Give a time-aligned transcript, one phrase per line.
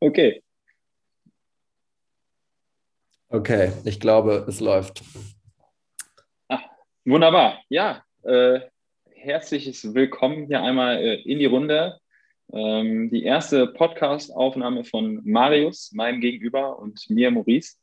[0.00, 0.42] Okay.
[3.30, 5.02] Okay, ich glaube, es läuft.
[6.48, 6.60] Ah,
[7.04, 7.58] wunderbar.
[7.68, 8.60] Ja, äh,
[9.10, 11.98] herzliches Willkommen hier einmal äh, in die Runde.
[12.52, 17.76] Ähm, die erste Podcast-Aufnahme von Marius, meinem Gegenüber, und mir, Maurice.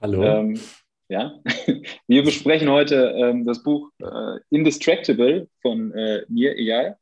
[0.00, 0.22] Hallo.
[0.22, 0.60] Ähm,
[1.08, 1.40] ja,
[2.06, 6.96] wir besprechen heute ähm, das Buch äh, Indistractable von äh, Nir Eyal.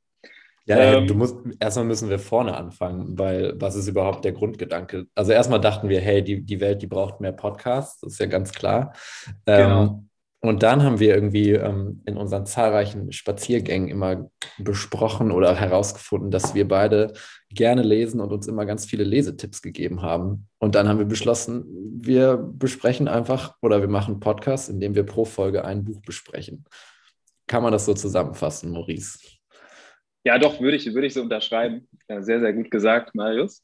[0.67, 5.07] Ja, ähm, du musst, erstmal müssen wir vorne anfangen, weil was ist überhaupt der Grundgedanke?
[5.14, 8.27] Also erstmal dachten wir, hey, die, die Welt, die braucht mehr Podcasts, das ist ja
[8.27, 8.95] ganz klar.
[9.45, 9.82] Genau.
[9.82, 10.08] Ähm,
[10.45, 16.55] und dann haben wir irgendwie ähm, in unseren zahlreichen Spaziergängen immer besprochen oder herausgefunden, dass
[16.55, 17.14] wir beide
[17.49, 20.49] gerne lesen und uns immer ganz viele Lesetipps gegeben haben.
[20.58, 21.64] Und dann haben wir beschlossen,
[21.96, 26.67] wir besprechen einfach oder wir machen Podcasts, in dem wir pro Folge ein Buch besprechen.
[27.46, 29.19] Kann man das so zusammenfassen, Maurice?
[30.25, 31.87] Ja, doch, würde ich, würde ich so unterschreiben.
[32.09, 33.62] Ja, sehr, sehr gut gesagt, Marius.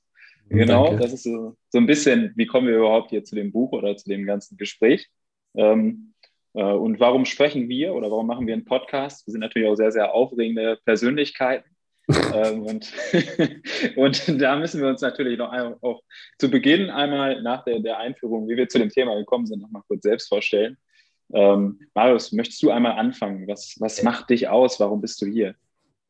[0.51, 1.03] Genau, Danke.
[1.03, 3.97] das ist so, so ein bisschen, wie kommen wir überhaupt hier zu dem Buch oder
[3.97, 5.09] zu dem ganzen Gespräch?
[5.55, 6.13] Ähm,
[6.55, 9.27] äh, und warum sprechen wir oder warum machen wir einen Podcast?
[9.27, 11.71] Wir sind natürlich auch sehr, sehr aufregende Persönlichkeiten.
[12.35, 12.93] ähm, und,
[13.97, 16.03] und da müssen wir uns natürlich noch auch
[16.39, 19.71] zu Beginn einmal nach der, der Einführung, wie wir zu dem Thema gekommen sind, noch
[19.71, 20.77] mal kurz selbst vorstellen.
[21.33, 23.47] Ähm, Marius, möchtest du einmal anfangen?
[23.47, 24.81] Was, was macht dich aus?
[24.81, 25.55] Warum bist du hier?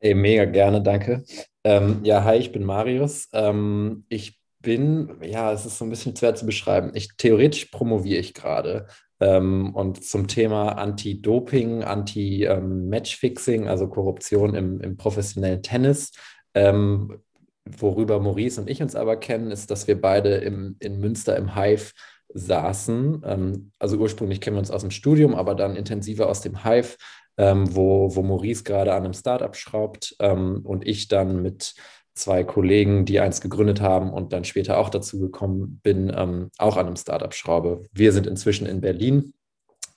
[0.03, 1.23] Hey, mega gerne, danke.
[1.63, 3.27] Ähm, ja, hi, ich bin Marius.
[3.33, 6.91] Ähm, ich bin, ja, es ist so ein bisschen schwer zu beschreiben.
[6.95, 8.87] Ich theoretisch promoviere ich gerade
[9.19, 16.11] ähm, und zum Thema Anti-Doping, Anti-Matchfixing, also Korruption im, im professionellen Tennis.
[16.55, 17.19] Ähm,
[17.65, 21.55] worüber Maurice und ich uns aber kennen, ist, dass wir beide im, in Münster im
[21.55, 21.91] Hive
[22.33, 23.21] saßen.
[23.23, 26.97] Ähm, also ursprünglich kennen wir uns aus dem Studium, aber dann intensiver aus dem Hive
[27.37, 31.75] ähm, wo, wo Maurice gerade an einem Startup schraubt ähm, und ich dann mit
[32.13, 36.77] zwei Kollegen, die eins gegründet haben und dann später auch dazu gekommen bin, ähm, auch
[36.77, 37.83] an einem Startup schraube.
[37.91, 39.33] Wir sind inzwischen in Berlin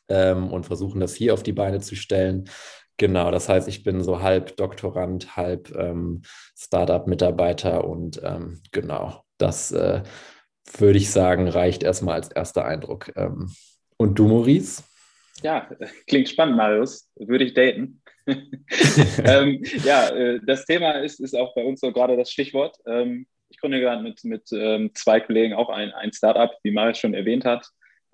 [0.08, 2.48] ähm, und versuchen das hier auf die Beine zu stellen.
[2.96, 6.22] Genau, das heißt, ich bin so halb Doktorand, halb ähm,
[6.56, 10.04] Startup-Mitarbeiter und ähm, genau, das äh,
[10.78, 13.12] würde ich sagen, reicht erstmal als erster Eindruck.
[13.98, 14.82] Und du, Maurice?
[15.42, 15.68] Ja,
[16.06, 17.10] klingt spannend, Marius.
[17.16, 18.00] Würde ich daten.
[18.26, 22.76] ähm, ja, äh, das Thema ist, ist auch bei uns so gerade das Stichwort.
[22.86, 26.98] Ähm, ich gründe gerade mit, mit ähm, zwei Kollegen auch ein, ein Startup, wie Marius
[26.98, 27.66] schon erwähnt hat,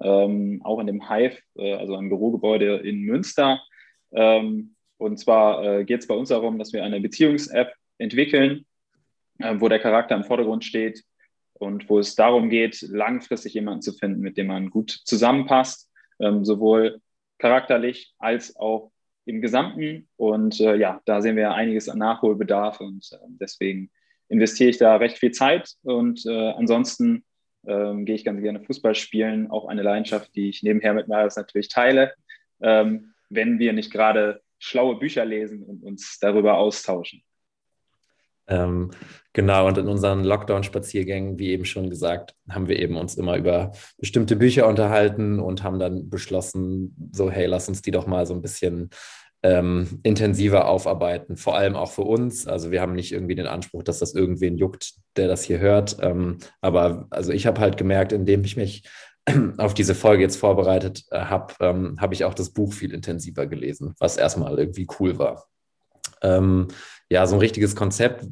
[0.02, 3.60] ähm, auch in dem Hive, äh, also einem Bürogebäude in Münster.
[4.12, 8.66] Und zwar äh, geht es bei uns darum, dass wir eine Beziehungs-App entwickeln,
[9.38, 11.04] wo der Charakter im Vordergrund steht
[11.52, 15.88] und wo es darum geht, langfristig jemanden zu finden, mit dem man gut zusammenpasst,
[16.18, 17.00] sowohl
[17.40, 18.92] charakterlich als auch
[19.24, 20.08] im Gesamten.
[20.16, 23.90] Und äh, ja, da sehen wir einiges an Nachholbedarf und äh, deswegen
[24.28, 25.74] investiere ich da recht viel Zeit.
[25.82, 27.24] Und äh, ansonsten
[27.66, 31.36] ähm, gehe ich ganz gerne Fußball spielen, auch eine Leidenschaft, die ich nebenher mit Marius
[31.36, 32.14] natürlich teile,
[32.60, 37.22] ähm, wenn wir nicht gerade schlaue Bücher lesen und uns darüber austauschen.
[38.46, 38.90] Ähm,
[39.32, 43.72] genau, und in unseren Lockdown-Spaziergängen, wie eben schon gesagt, haben wir eben uns immer über
[43.98, 48.34] bestimmte Bücher unterhalten und haben dann beschlossen, so, hey, lass uns die doch mal so
[48.34, 48.90] ein bisschen
[49.42, 52.46] ähm, intensiver aufarbeiten, vor allem auch für uns.
[52.46, 55.96] Also wir haben nicht irgendwie den Anspruch, dass das irgendwen juckt, der das hier hört.
[56.00, 58.82] Ähm, aber also ich habe halt gemerkt, indem ich mich
[59.56, 63.46] auf diese Folge jetzt vorbereitet äh, habe, ähm, habe ich auch das Buch viel intensiver
[63.46, 65.46] gelesen, was erstmal irgendwie cool war.
[66.22, 66.68] Ähm,
[67.12, 68.24] ja, so ein richtiges Konzept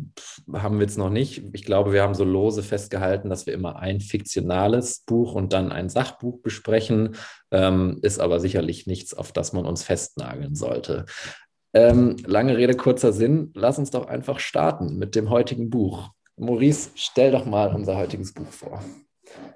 [0.52, 1.42] haben wir jetzt noch nicht.
[1.52, 5.72] Ich glaube, wir haben so lose festgehalten, dass wir immer ein fiktionales Buch und dann
[5.72, 7.16] ein Sachbuch besprechen.
[7.50, 11.06] Ähm, ist aber sicherlich nichts, auf das man uns festnageln sollte.
[11.74, 13.50] Ähm, lange Rede, kurzer Sinn.
[13.54, 16.10] Lass uns doch einfach starten mit dem heutigen Buch.
[16.36, 18.80] Maurice, stell doch mal unser heutiges Buch vor.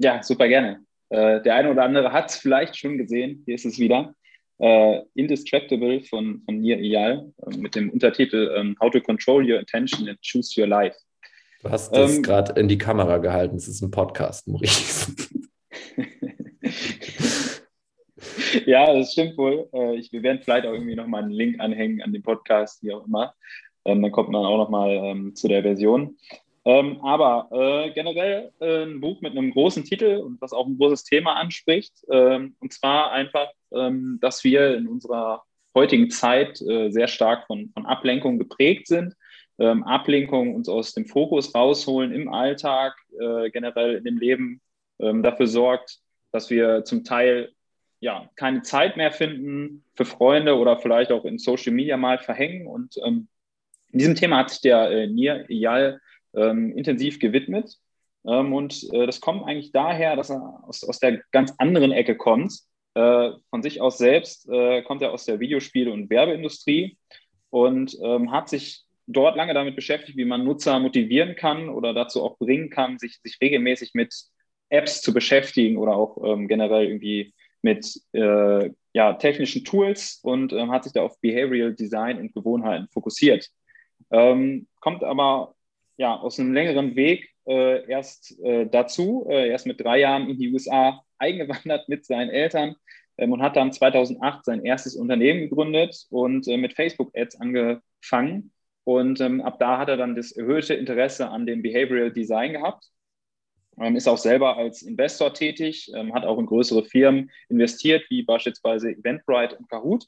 [0.00, 0.81] Ja, super gerne.
[1.11, 3.44] Äh, der eine oder andere hat es vielleicht schon gesehen.
[3.47, 4.15] Hier ist es wieder
[4.62, 9.59] äh, Indistractable von, von Nir Eyal äh, mit dem Untertitel ähm, How to Control Your
[9.59, 10.97] Attention and Choose Your Life.
[11.62, 13.56] Du hast das ähm, gerade in die Kamera gehalten.
[13.56, 15.12] Es ist ein Podcast, Maurice.
[18.67, 19.69] ja, das stimmt wohl.
[19.73, 22.93] Äh, ich, wir werden vielleicht auch irgendwie nochmal einen Link anhängen an den Podcast, wie
[22.93, 23.35] auch immer.
[23.85, 26.17] Ähm, dann kommt man auch nochmal ähm, zu der Version.
[26.64, 30.79] Ähm, aber äh, generell äh, ein Buch mit einem großen Titel und was auch ein
[30.79, 31.93] großes Thema anspricht.
[32.09, 35.43] Ähm, und zwar einfach, ähm, dass wir in unserer
[35.75, 39.14] heutigen Zeit äh, sehr stark von, von Ablenkung geprägt sind.
[39.59, 44.61] Ähm, Ablenkung uns aus dem Fokus rausholen im Alltag, äh, generell in dem Leben,
[45.00, 45.99] ähm, dafür sorgt,
[46.31, 47.53] dass wir zum Teil
[48.00, 52.67] ja, keine Zeit mehr finden für Freunde oder vielleicht auch in Social Media mal verhängen.
[52.67, 53.29] Und ähm,
[53.93, 56.00] in diesem Thema hat sich der äh, Nir Iyal
[56.34, 57.79] ähm, intensiv gewidmet.
[58.26, 62.17] Ähm, und äh, das kommt eigentlich daher, dass er aus, aus der ganz anderen Ecke
[62.17, 62.52] kommt.
[62.94, 66.99] Äh, von sich aus selbst äh, kommt er aus der Videospiele- und Werbeindustrie
[67.50, 72.23] und ähm, hat sich dort lange damit beschäftigt, wie man Nutzer motivieren kann oder dazu
[72.23, 74.14] auch bringen kann, sich, sich regelmäßig mit
[74.69, 80.70] Apps zu beschäftigen oder auch ähm, generell irgendwie mit äh, ja, technischen Tools und ähm,
[80.70, 83.49] hat sich da auf Behavioral Design und Gewohnheiten fokussiert.
[84.11, 85.55] Ähm, kommt aber
[85.97, 90.39] ja, aus einem längeren Weg äh, erst äh, dazu, äh, erst mit drei Jahren in
[90.39, 92.77] die USA eingewandert mit seinen Eltern
[93.19, 98.53] ähm, und hat dann 2008 sein erstes Unternehmen gegründet und äh, mit Facebook-Ads angefangen.
[98.85, 102.93] Und ähm, ab da hat er dann das erhöhte Interesse an dem Behavioral Design gehabt
[103.81, 108.23] ähm, ist auch selber als Investor tätig, ähm, hat auch in größere Firmen investiert, wie
[108.23, 110.06] beispielsweise Eventbrite und Kahoot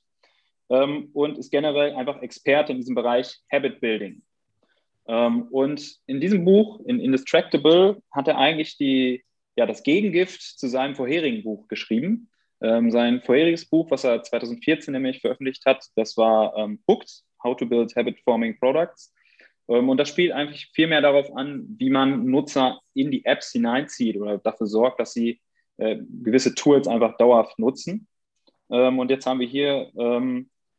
[0.68, 4.22] ähm, und ist generell einfach Experte in diesem Bereich Habit Building.
[5.06, 9.24] Ähm, und in diesem Buch, in Indistractable, hat er eigentlich die,
[9.56, 12.28] ja, das Gegengift zu seinem vorherigen Buch geschrieben.
[12.60, 17.56] Ähm, sein vorheriges Buch, was er 2014 nämlich veröffentlicht hat, das war ähm, Hooked, How
[17.56, 19.12] to Build Habit Forming Products.
[19.68, 23.52] Ähm, und das spielt eigentlich viel mehr darauf an, wie man Nutzer in die Apps
[23.52, 25.40] hineinzieht oder dafür sorgt, dass sie
[25.76, 28.06] äh, gewisse Tools einfach dauerhaft nutzen.
[28.70, 29.90] Ähm, und jetzt haben wir hier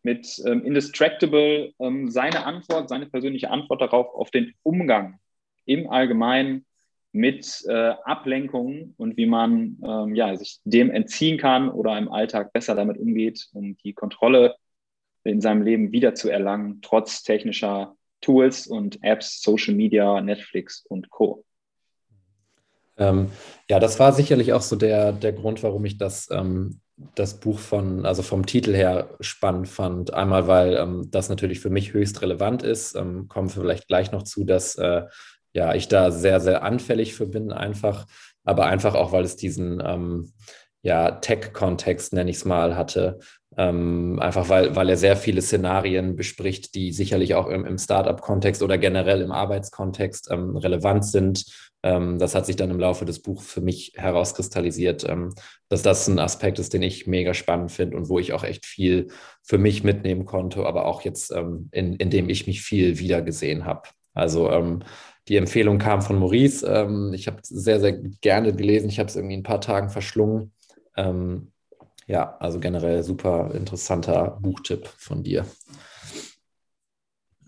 [0.06, 1.74] ähm, mit Indistractable
[2.08, 5.20] seine Antwort, seine persönliche Antwort darauf, auf den Umgang
[5.66, 6.66] im Allgemeinen
[7.12, 9.78] mit äh, Ablenkungen und wie man
[10.14, 14.56] ja, sich dem entziehen kann oder im Alltag besser damit umgeht, um die Kontrolle
[15.24, 21.10] in seinem Leben wieder zu erlangen, trotz technischer Tools und Apps, Social Media, Netflix und
[21.10, 21.44] Co.
[22.98, 23.30] Ähm,
[23.70, 27.60] ja, das war sicherlich auch so der, der Grund, warum ich das, ähm, das Buch
[27.60, 30.14] von, also vom Titel her spannend fand.
[30.14, 32.96] Einmal, weil ähm, das natürlich für mich höchst relevant ist.
[32.96, 35.04] Ähm, kommen wir vielleicht gleich noch zu, dass äh,
[35.54, 38.06] ja, ich da sehr, sehr anfällig für bin, einfach,
[38.44, 40.34] aber einfach auch, weil es diesen ähm,
[40.82, 43.20] ja, Tech-Kontext, nenne ich es mal, hatte.
[43.58, 48.62] Ähm, einfach weil, weil er sehr viele Szenarien bespricht, die sicherlich auch im, im Startup-Kontext
[48.62, 51.46] oder generell im Arbeitskontext ähm, relevant sind.
[51.86, 55.36] Ähm, das hat sich dann im Laufe des Buchs für mich herauskristallisiert, ähm,
[55.70, 58.66] dass das ein Aspekt ist, den ich mega spannend finde und wo ich auch echt
[58.66, 59.10] viel
[59.44, 63.66] für mich mitnehmen konnte, aber auch jetzt, ähm, in, in dem ich mich viel wiedergesehen
[63.66, 63.84] habe.
[64.16, 64.80] Also
[65.28, 66.64] die Empfehlung kam von Maurice.
[67.14, 67.92] ich habe sehr, sehr
[68.22, 68.88] gerne gelesen.
[68.88, 70.54] Ich habe es irgendwie in ein paar Tagen verschlungen.
[72.08, 75.46] Ja, also generell super interessanter Buchtipp von dir.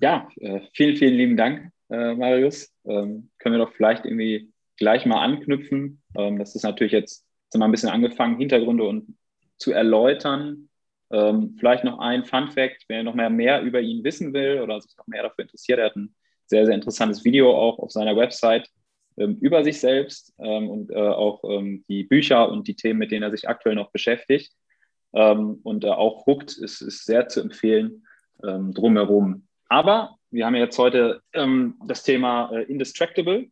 [0.01, 2.73] Ja, äh, vielen, vielen lieben Dank, äh, Marius.
[2.85, 6.01] Ähm, können wir doch vielleicht irgendwie gleich mal anknüpfen.
[6.15, 9.17] Ähm, das ist natürlich jetzt, sind wir ein bisschen angefangen, Hintergründe und
[9.57, 10.69] zu erläutern.
[11.11, 14.81] Ähm, vielleicht noch ein Fun Fact, wer noch mehr, mehr über ihn wissen will oder
[14.81, 16.13] sich noch mehr dafür interessiert, er hat ein
[16.45, 18.69] sehr, sehr interessantes Video auch auf seiner Website
[19.17, 23.11] ähm, über sich selbst ähm, und äh, auch ähm, die Bücher und die Themen, mit
[23.11, 24.53] denen er sich aktuell noch beschäftigt.
[25.11, 28.03] und äh, auch Hooked ist, ist sehr zu empfehlen
[28.39, 29.47] drumherum.
[29.67, 33.50] Aber wir haben ja jetzt heute das Thema äh, Indistractable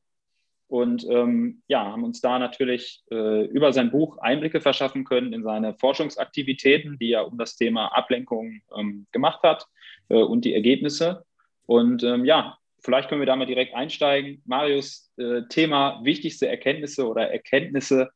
[0.67, 5.43] und ähm, ja, haben uns da natürlich äh, über sein Buch Einblicke verschaffen können in
[5.43, 9.67] seine Forschungsaktivitäten, die er um das Thema Ablenkung ähm, gemacht hat
[10.09, 11.23] äh, und die Ergebnisse.
[11.67, 14.41] Und ähm, ja, vielleicht können wir da mal direkt einsteigen.
[14.45, 18.09] Marius, äh, Thema wichtigste Erkenntnisse oder Erkenntnisse.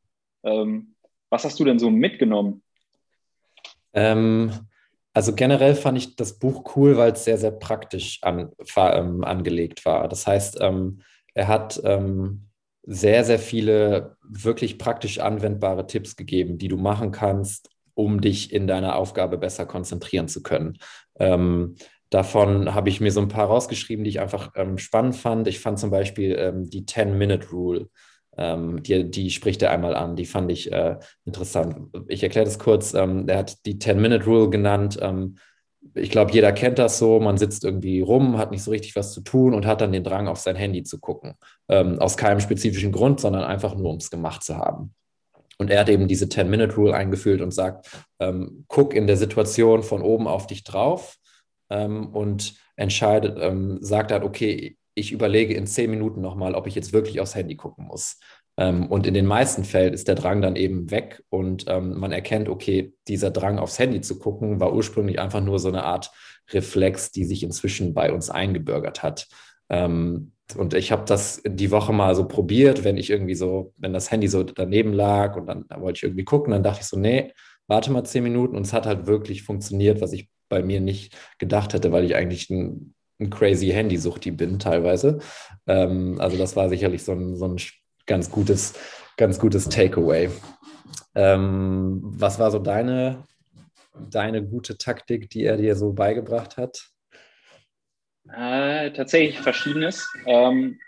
[0.44, 0.96] Ähm,
[1.30, 2.64] was hast du denn so mitgenommen?
[3.94, 4.52] Ähm,
[5.20, 9.84] also generell fand ich das Buch cool, weil es sehr, sehr praktisch an, ähm, angelegt
[9.84, 10.08] war.
[10.08, 11.02] Das heißt, ähm,
[11.34, 12.48] er hat ähm,
[12.84, 18.66] sehr, sehr viele wirklich praktisch anwendbare Tipps gegeben, die du machen kannst, um dich in
[18.66, 20.78] deiner Aufgabe besser konzentrieren zu können.
[21.20, 21.76] Ähm,
[22.10, 25.48] Davon habe ich mir so ein paar rausgeschrieben, die ich einfach ähm, spannend fand.
[25.48, 27.90] Ich fand zum Beispiel ähm, die 10-Minute-Rule.
[28.40, 30.16] Ähm, die, die spricht er einmal an.
[30.16, 31.76] Die fand ich äh, interessant.
[32.08, 32.94] Ich erkläre das kurz.
[32.94, 34.98] Ähm, er hat die 10-Minute-Rule genannt.
[35.02, 35.38] Ähm,
[35.94, 37.20] ich glaube, jeder kennt das so.
[37.20, 40.06] Man sitzt irgendwie rum, hat nicht so richtig was zu tun und hat dann den
[40.06, 41.34] Drang, auf sein Handy zu gucken.
[41.68, 44.94] Ähm, aus keinem spezifischen Grund, sondern einfach nur, um es gemacht zu haben.
[45.58, 47.90] Und er hat eben diese 10-Minute-Rule eingeführt und sagt,
[48.70, 51.18] guck in der Situation von oben auf dich drauf
[51.70, 56.76] ähm, und entscheidet, ähm, sagt halt, okay, ich überlege in zehn Minuten nochmal, ob ich
[56.76, 58.20] jetzt wirklich aufs Handy gucken muss.
[58.58, 62.12] Ähm, und in den meisten Fällen ist der Drang dann eben weg und ähm, man
[62.12, 66.12] erkennt, okay, dieser Drang aufs Handy zu gucken war ursprünglich einfach nur so eine Art
[66.52, 69.28] Reflex, die sich inzwischen bei uns eingebürgert hat.
[69.70, 73.94] Ähm, und ich habe das die Woche mal so probiert, wenn ich irgendwie so, wenn
[73.94, 76.98] das Handy so daneben lag und dann wollte ich irgendwie gucken, dann dachte ich so,
[76.98, 77.32] nee,
[77.68, 81.16] warte mal zehn Minuten und es hat halt wirklich funktioniert, was ich bei mir nicht
[81.38, 85.20] gedacht hätte, weil ich eigentlich ein, ein crazy Handysuchti bin teilweise.
[85.68, 87.58] Ähm, also das war sicherlich so ein, so ein
[88.06, 88.74] ganz gutes,
[89.18, 90.30] ganz gutes Takeaway.
[91.16, 93.24] Ähm, was war so deine,
[94.10, 96.90] deine gute Taktik, die er dir so beigebracht hat?
[98.34, 100.08] Äh, tatsächlich verschiedenes.
[100.26, 100.80] Ähm,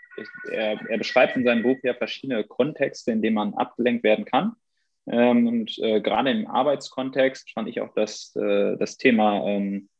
[0.50, 4.52] er, er, beschreibt in seinem Buch ja verschiedene Kontexte, in denen man abgelenkt werden kann.
[5.06, 9.91] Ähm, und äh, gerade im Arbeitskontext fand ich auch das, äh, das Thema ähm, äh,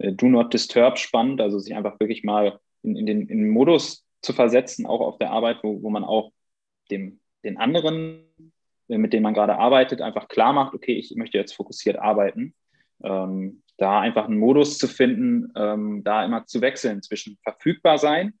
[0.00, 4.06] Do Not Disturb spannend, also sich einfach wirklich mal in, in, den, in den Modus
[4.22, 6.32] zu versetzen, auch auf der Arbeit, wo, wo man auch
[6.90, 8.24] dem, den anderen,
[8.88, 12.54] äh, mit denen man gerade arbeitet, einfach klar macht, okay, ich möchte jetzt fokussiert arbeiten.
[13.02, 18.34] Ähm, da einfach einen Modus zu finden, ähm, da immer zu wechseln zwischen verfügbar sein,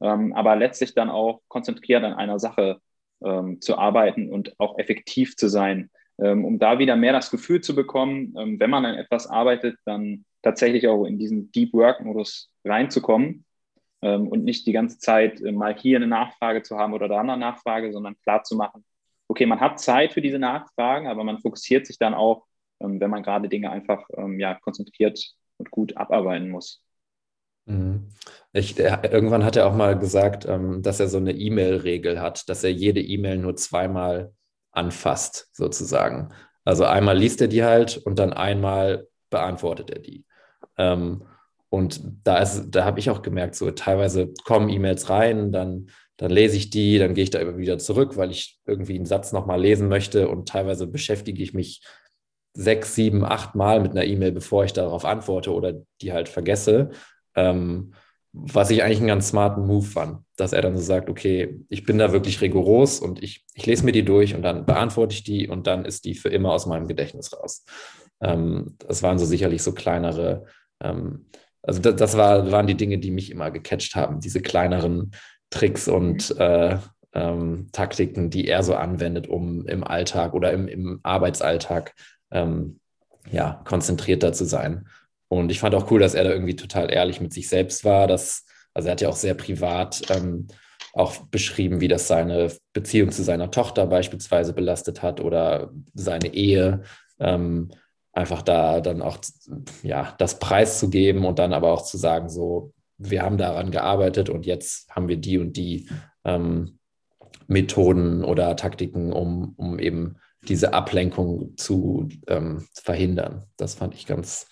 [0.00, 2.80] ähm, aber letztlich dann auch konzentriert an einer Sache
[3.22, 7.60] ähm, zu arbeiten und auch effektiv zu sein, ähm, um da wieder mehr das Gefühl
[7.60, 12.50] zu bekommen, ähm, wenn man an etwas arbeitet, dann tatsächlich auch in diesen Deep Work-Modus
[12.64, 13.44] reinzukommen
[14.02, 17.20] ähm, und nicht die ganze Zeit äh, mal hier eine Nachfrage zu haben oder da
[17.20, 18.84] eine Nachfrage, sondern klar zu machen,
[19.28, 22.46] okay, man hat Zeit für diese Nachfragen, aber man fokussiert sich dann auch,
[22.80, 26.82] ähm, wenn man gerade Dinge einfach ähm, ja, konzentriert und gut abarbeiten muss.
[27.66, 28.08] Mhm.
[28.52, 32.64] Ich, irgendwann hat er auch mal gesagt, ähm, dass er so eine E-Mail-Regel hat, dass
[32.64, 34.32] er jede E-Mail nur zweimal
[34.72, 36.32] anfasst, sozusagen.
[36.64, 40.24] Also einmal liest er die halt und dann einmal beantwortet er die.
[40.78, 41.22] Ähm,
[41.70, 46.56] und da, da habe ich auch gemerkt, so teilweise kommen E-Mails rein, dann, dann lese
[46.56, 49.60] ich die, dann gehe ich da immer wieder zurück, weil ich irgendwie einen Satz nochmal
[49.60, 51.82] lesen möchte und teilweise beschäftige ich mich
[52.54, 56.90] sechs, sieben, acht Mal mit einer E-Mail, bevor ich darauf antworte oder die halt vergesse.
[57.36, 57.92] Ähm,
[58.32, 61.84] was ich eigentlich einen ganz smarten Move fand, dass er dann so sagt, okay, ich
[61.84, 65.24] bin da wirklich rigoros und ich, ich lese mir die durch und dann beantworte ich
[65.24, 67.64] die und dann ist die für immer aus meinem Gedächtnis raus.
[68.20, 70.44] Ähm, das waren so sicherlich so kleinere,
[70.80, 75.12] also das, das war, waren die Dinge, die mich immer gecatcht haben, diese kleineren
[75.50, 76.78] Tricks und äh,
[77.14, 81.94] ähm, Taktiken, die er so anwendet, um im Alltag oder im, im Arbeitsalltag
[82.30, 82.80] ähm,
[83.30, 84.86] ja, konzentrierter zu sein.
[85.28, 88.06] Und ich fand auch cool, dass er da irgendwie total ehrlich mit sich selbst war.
[88.06, 90.48] Dass, also er hat ja auch sehr privat ähm,
[90.94, 96.82] auch beschrieben, wie das seine Beziehung zu seiner Tochter beispielsweise belastet hat oder seine Ehe.
[97.20, 97.70] Ähm,
[98.18, 99.18] einfach da dann auch
[99.82, 103.70] ja, das Preis zu geben und dann aber auch zu sagen, so, wir haben daran
[103.70, 105.88] gearbeitet und jetzt haben wir die und die
[106.24, 106.80] ähm,
[107.46, 110.16] Methoden oder Taktiken, um, um eben
[110.48, 113.44] diese Ablenkung zu ähm, verhindern.
[113.56, 114.48] Das fand ich ganz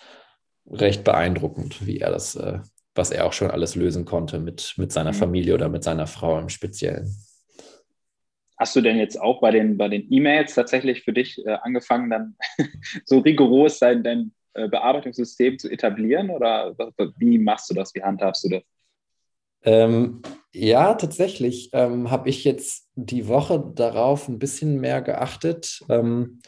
[0.71, 2.61] recht beeindruckend, wie er das, äh,
[2.95, 5.17] was er auch schon alles lösen konnte mit, mit seiner mhm.
[5.17, 7.15] Familie oder mit seiner Frau im Speziellen.
[8.59, 12.11] Hast du denn jetzt auch bei den bei den E-Mails tatsächlich für dich äh, angefangen,
[12.11, 12.37] dann
[13.05, 16.75] so rigoros dein, dein äh, Bearbeitungssystem zu etablieren oder
[17.19, 17.95] wie machst du das?
[17.95, 18.63] Wie handhabst du das?
[19.63, 20.23] Ähm,
[20.53, 25.83] ja, tatsächlich ähm, habe ich jetzt die Woche darauf ein bisschen mehr geachtet.
[25.91, 26.41] Ähm,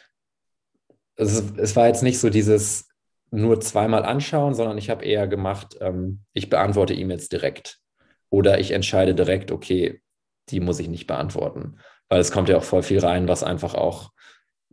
[1.15, 2.87] es, es, war jetzt nicht so dieses
[3.29, 7.79] nur zweimal anschauen, sondern ich habe eher gemacht, ähm, ich beantworte E-Mails direkt
[8.29, 10.01] oder ich entscheide direkt, okay,
[10.49, 11.77] die muss ich nicht beantworten
[12.09, 14.11] weil es kommt ja auch voll viel rein, was einfach auch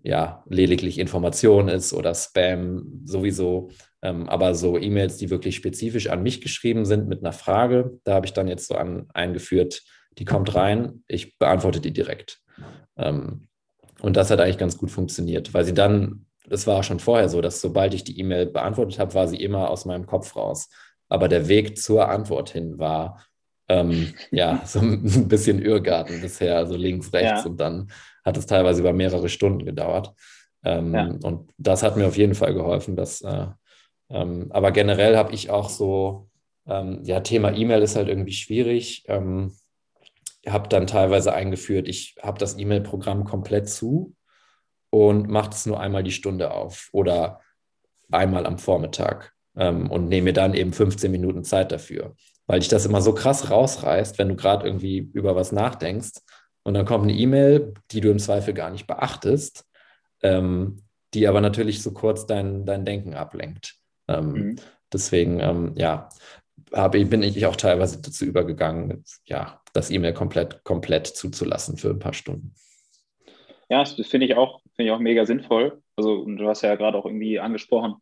[0.02, 3.71] ja lediglich Information ist oder Spam sowieso.
[4.02, 8.14] Ähm, aber so E-Mails, die wirklich spezifisch an mich geschrieben sind mit einer Frage, da
[8.14, 9.83] habe ich dann jetzt so an, eingeführt,
[10.19, 12.40] die kommt rein, ich beantworte die direkt.
[12.97, 13.49] Ähm,
[14.00, 17.40] und das hat eigentlich ganz gut funktioniert, weil sie dann, das war schon vorher so,
[17.40, 20.69] dass sobald ich die E-Mail beantwortet habe, war sie immer aus meinem Kopf raus.
[21.09, 23.25] Aber der Weg zur Antwort hin war
[23.68, 27.50] ähm, ja, so ein bisschen Irrgarten bisher, also links, rechts ja.
[27.50, 27.90] und dann
[28.25, 30.12] hat es teilweise über mehrere Stunden gedauert.
[30.64, 31.06] Ähm, ja.
[31.23, 32.96] Und das hat mir auf jeden Fall geholfen.
[32.96, 33.46] Dass, äh,
[34.11, 36.28] ähm, aber generell habe ich auch so,
[36.66, 39.04] ähm, ja, Thema E-Mail ist halt irgendwie schwierig.
[39.06, 39.52] Ähm,
[40.49, 44.14] habe dann teilweise eingeführt, ich habe das E-Mail-Programm komplett zu
[44.90, 47.40] und mache es nur einmal die Stunde auf oder
[48.11, 52.14] einmal am Vormittag ähm, und nehme mir dann eben 15 Minuten Zeit dafür
[52.46, 56.20] weil dich das immer so krass rausreißt, wenn du gerade irgendwie über was nachdenkst
[56.62, 59.64] und dann kommt eine E-Mail, die du im Zweifel gar nicht beachtest,
[60.22, 60.82] ähm,
[61.14, 63.76] die aber natürlich so kurz dein, dein Denken ablenkt.
[64.08, 64.56] Ähm, mhm.
[64.92, 66.08] Deswegen, ähm, ja,
[66.74, 71.98] habe, bin ich auch teilweise dazu übergegangen, ja, das E-Mail komplett, komplett zuzulassen für ein
[71.98, 72.54] paar Stunden.
[73.68, 75.82] Ja, das finde ich auch, finde ich auch mega sinnvoll.
[75.96, 77.96] Also, und du hast ja gerade auch irgendwie angesprochen,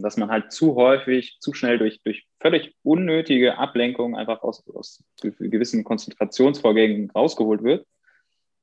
[0.00, 5.02] dass man halt zu häufig, zu schnell durch, durch völlig unnötige Ablenkung einfach aus, aus
[5.20, 7.86] gewissen Konzentrationsvorgängen rausgeholt wird.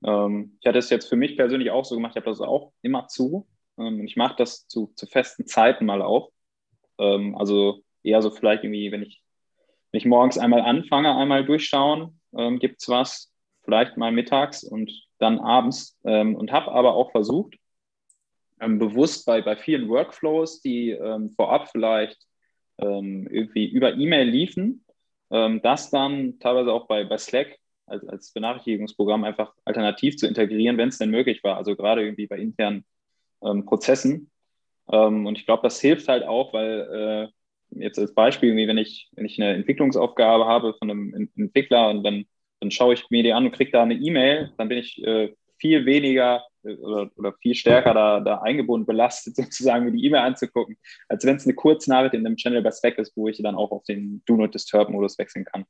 [0.03, 2.73] Ähm, ich hatte es jetzt für mich persönlich auch so gemacht, ich habe das auch
[2.81, 3.47] immer zu.
[3.77, 6.29] Ähm, ich mache das zu, zu festen Zeiten mal auf.
[6.97, 9.21] also eher so vielleicht irgendwie, wenn ich,
[9.91, 12.19] wenn ich morgens einmal anfange, einmal durchschauen,
[12.59, 13.31] gibt es was,
[13.63, 17.68] vielleicht mal mittags und dann abends ähm, und habe aber auch versucht, ähm,
[18.59, 22.17] bewusst bei, bei vielen Workflows, die ähm, vorab vielleicht
[22.77, 24.85] ähm, irgendwie über E-Mail liefen,
[25.31, 30.77] ähm, das dann teilweise auch bei, bei Slack als, als Benachrichtigungsprogramm einfach alternativ zu integrieren,
[30.77, 31.57] wenn es denn möglich war.
[31.57, 32.85] Also gerade irgendwie bei internen
[33.43, 34.29] ähm, Prozessen.
[34.91, 37.31] Ähm, und ich glaube, das hilft halt auch, weil
[37.73, 42.03] äh, jetzt als Beispiel, wenn ich, wenn ich eine Entwicklungsaufgabe habe von einem Entwickler und
[42.03, 42.25] dann,
[42.59, 45.33] dann schaue ich mir die an und kriege da eine E-Mail, dann bin ich äh,
[45.57, 50.77] viel weniger oder, oder, viel stärker da, da eingebunden, belastet, sozusagen mir die E-Mail anzugucken,
[51.07, 53.71] als wenn es eine Kurznachricht in einem Channel bei Slack ist, wo ich dann auch
[53.71, 55.65] auf den Do Not Disturb-Modus wechseln kann.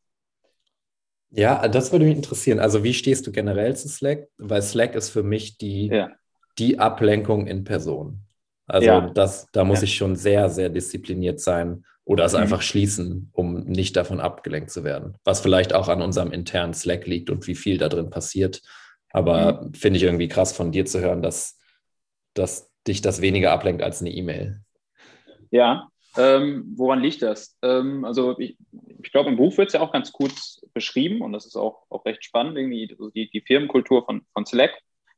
[1.32, 2.60] Ja, das würde mich interessieren.
[2.60, 4.28] Also, wie stehst du generell zu Slack?
[4.38, 6.10] Weil Slack ist für mich die, ja.
[6.58, 8.22] die Ablenkung in Person.
[8.66, 9.10] Also, ja.
[9.12, 9.84] das, da muss ja.
[9.84, 12.40] ich schon sehr, sehr diszipliniert sein oder es mhm.
[12.40, 15.16] einfach schließen, um nicht davon abgelenkt zu werden.
[15.24, 18.64] Was vielleicht auch an unserem internen Slack liegt und wie viel da drin passiert.
[19.12, 19.74] Aber mhm.
[19.74, 21.60] finde ich irgendwie krass von dir zu hören, dass,
[22.34, 24.62] dass dich das weniger ablenkt als eine E-Mail.
[25.52, 27.58] Ja, ähm, woran liegt das?
[27.62, 28.58] Ähm, also ich,
[29.02, 30.34] ich glaube, im Buch wird es ja auch ganz gut
[30.74, 34.46] beschrieben und das ist auch, auch recht spannend, irgendwie also die, die Firmenkultur von, von
[34.46, 34.72] Slack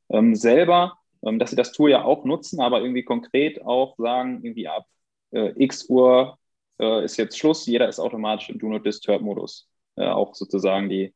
[0.10, 4.44] ähm, selber, ähm, dass sie das Tool ja auch nutzen, aber irgendwie konkret auch sagen,
[4.44, 4.86] irgendwie ab
[5.32, 6.38] äh, x Uhr
[6.80, 9.70] äh, ist jetzt Schluss, jeder ist automatisch im Do-Not-Disturb-Modus.
[9.96, 11.14] Äh, auch sozusagen die,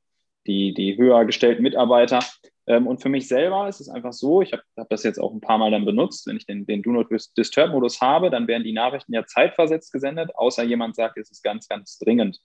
[0.47, 2.19] die, die höher gestellten Mitarbeiter.
[2.67, 5.33] Ähm, und für mich selber ist es einfach so, ich habe hab das jetzt auch
[5.33, 8.47] ein paar Mal dann benutzt, wenn ich den, den Do Not Disturb Modus habe, dann
[8.47, 12.39] werden die Nachrichten ja zeitversetzt gesendet, außer jemand sagt, es ist ganz, ganz dringend.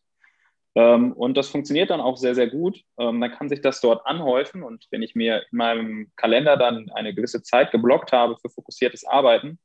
[0.74, 2.80] Ähm, und das funktioniert dann auch sehr, sehr gut.
[2.98, 6.90] Ähm, dann kann sich das dort anhäufen und wenn ich mir in meinem Kalender dann
[6.90, 9.58] eine gewisse Zeit geblockt habe für fokussiertes Arbeiten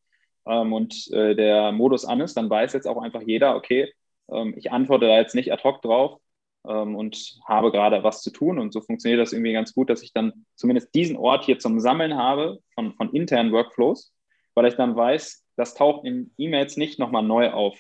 [0.47, 3.93] ähm, und äh, der Modus an ist, dann weiß jetzt auch einfach jeder, okay,
[4.31, 6.19] ähm, ich antworte da jetzt nicht ad hoc drauf,
[6.67, 8.60] ähm, und habe gerade was zu tun.
[8.60, 11.79] Und so funktioniert das irgendwie ganz gut, dass ich dann zumindest diesen Ort hier zum
[11.79, 14.13] Sammeln habe von, von internen Workflows,
[14.53, 17.80] weil ich dann weiß, das taucht in E-Mails nicht nochmal neu auf.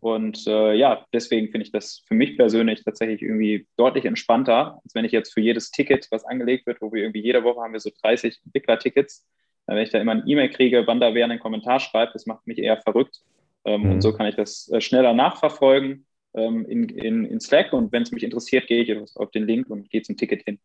[0.00, 4.94] Und äh, ja, deswegen finde ich das für mich persönlich tatsächlich irgendwie deutlich entspannter, als
[4.94, 7.72] wenn ich jetzt für jedes Ticket, was angelegt wird, wo wir irgendwie jede Woche haben
[7.72, 9.26] wir so 30 Entwickler-Tickets,
[9.66, 12.46] wenn ich da immer ein E-Mail kriege, wann da wer einen Kommentar schreibt, das macht
[12.46, 13.22] mich eher verrückt.
[13.64, 13.92] Ähm, mhm.
[13.92, 16.04] Und so kann ich das äh, schneller nachverfolgen
[16.34, 19.70] ähm, in, in, in Slack und wenn es mich interessiert, gehe ich auf den Link
[19.70, 20.58] und gehe zum Ticket hin.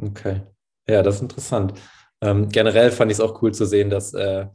[0.00, 0.42] Okay.
[0.88, 1.74] Ja, das ist interessant.
[2.20, 4.46] Ähm, generell fand ich es auch cool zu sehen, dass, äh,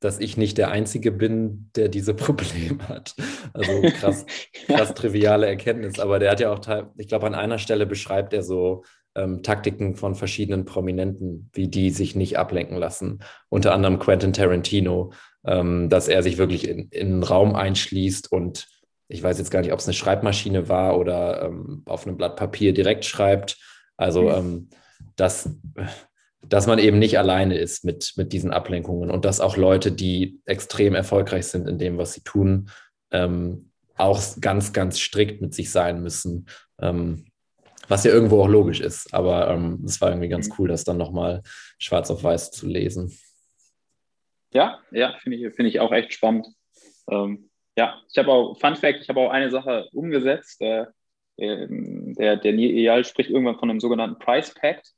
[0.00, 3.14] dass ich nicht der Einzige bin, der diese Probleme hat.
[3.52, 4.26] Also krass,
[4.66, 5.98] krass triviale Erkenntnis.
[5.98, 6.60] Aber der hat ja auch,
[6.96, 8.84] ich glaube, an einer Stelle beschreibt er so
[9.14, 13.20] ähm, Taktiken von verschiedenen Prominenten, wie die sich nicht ablenken lassen.
[13.48, 15.12] Unter anderem Quentin Tarantino,
[15.44, 18.68] ähm, dass er sich wirklich in, in einen Raum einschließt und
[19.12, 22.36] ich weiß jetzt gar nicht, ob es eine Schreibmaschine war oder ähm, auf einem Blatt
[22.36, 23.58] Papier direkt schreibt.
[23.96, 24.28] Also, mhm.
[24.28, 24.68] ähm,
[25.16, 25.50] dass,
[26.40, 30.40] dass man eben nicht alleine ist mit, mit diesen Ablenkungen und dass auch Leute, die
[30.46, 32.70] extrem erfolgreich sind in dem, was sie tun,
[33.10, 36.46] ähm, auch ganz, ganz strikt mit sich sein müssen.
[36.80, 37.26] Ähm,
[37.88, 39.12] was ja irgendwo auch logisch ist.
[39.12, 40.54] Aber ähm, es war irgendwie ganz mhm.
[40.58, 41.42] cool, das dann nochmal
[41.78, 43.16] schwarz auf weiß zu lesen.
[44.54, 46.46] Ja, ja, finde ich, find ich auch echt spannend.
[47.10, 50.60] Ähm, ja, ich habe auch, Fun Fact, ich habe auch eine Sache umgesetzt.
[50.60, 50.86] Äh,
[51.38, 54.92] ähm, der, der Neil spricht irgendwann von einem sogenannten Price Pact,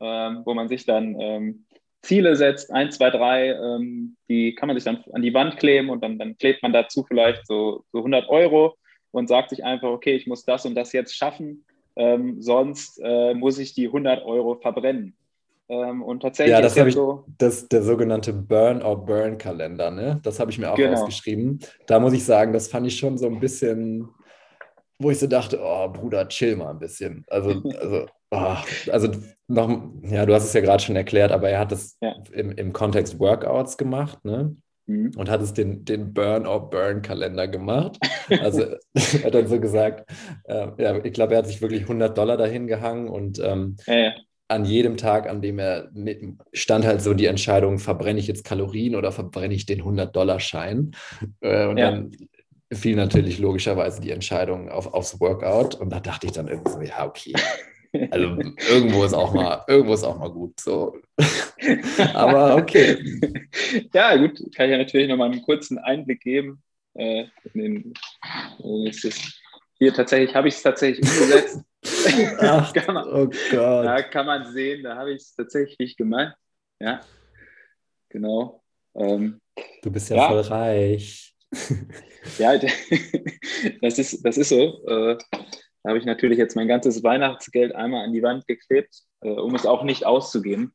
[0.00, 1.66] äh, wo man sich dann ähm,
[2.02, 5.90] Ziele setzt, 1, 2, 3, ähm, die kann man sich dann an die Wand kleben
[5.90, 8.76] und dann, dann klebt man dazu vielleicht so, so 100 Euro
[9.10, 11.64] und sagt sich einfach, okay, ich muss das und das jetzt schaffen,
[11.96, 15.16] ähm, sonst äh, muss ich die 100 Euro verbrennen.
[15.68, 19.90] Ähm, und tatsächlich ja, das habe ich, so, das, der sogenannte Burn or Burn Kalender,
[19.90, 20.18] ne?
[20.22, 20.94] Das habe ich mir auch genau.
[20.94, 21.58] ausgeschrieben.
[21.86, 24.08] Da muss ich sagen, das fand ich schon so ein bisschen,
[24.98, 27.24] wo ich so dachte, oh Bruder, chill mal ein bisschen.
[27.28, 27.50] Also,
[27.80, 28.56] also, oh,
[28.90, 29.08] also
[29.46, 32.14] noch, ja, du hast es ja gerade schon erklärt, aber er hat es ja.
[32.32, 34.56] im, im Kontext Workouts gemacht, ne?
[34.86, 35.12] Mhm.
[35.18, 37.98] Und hat es den, den Burn or Burn Kalender gemacht.
[38.40, 40.10] Also er hat dann so gesagt,
[40.44, 43.96] äh, ja, ich glaube, er hat sich wirklich 100 Dollar dahin gehangen und ähm, ja,
[43.96, 44.14] ja
[44.48, 45.90] an jedem Tag, an dem er
[46.52, 50.92] stand halt so die Entscheidung, verbrenne ich jetzt Kalorien oder verbrenne ich den 100-Dollar-Schein?
[51.40, 51.90] Äh, und ja.
[51.90, 52.16] dann
[52.72, 55.74] fiel natürlich logischerweise die Entscheidung auf, aufs Workout.
[55.74, 57.34] Und da dachte ich dann irgendwie so, ja, okay.
[58.10, 58.36] Also
[58.70, 60.60] irgendwo ist auch mal, irgendwo ist auch mal gut.
[60.60, 60.98] So.
[62.14, 62.98] Aber okay.
[63.92, 66.62] Ja, gut, kann ich ja natürlich nochmal einen kurzen Einblick geben.
[66.94, 67.94] Äh, in den,
[68.62, 68.92] äh,
[69.78, 71.62] hier tatsächlich habe ich es tatsächlich umgesetzt.
[72.40, 73.84] Ach, man, oh Gott.
[73.84, 76.36] Da kann man sehen, da habe ich es tatsächlich gemacht.
[76.80, 77.00] Ja,
[78.08, 78.62] genau.
[78.94, 79.40] Ähm,
[79.82, 81.34] du bist ja, ja, voll reich.
[82.38, 82.58] ja,
[83.82, 84.84] das ist, das ist so.
[84.86, 85.16] Äh,
[85.82, 89.54] Da habe ich natürlich jetzt mein ganzes Weihnachtsgeld einmal an die Wand geklebt, äh, um
[89.54, 90.74] es auch nicht auszugeben.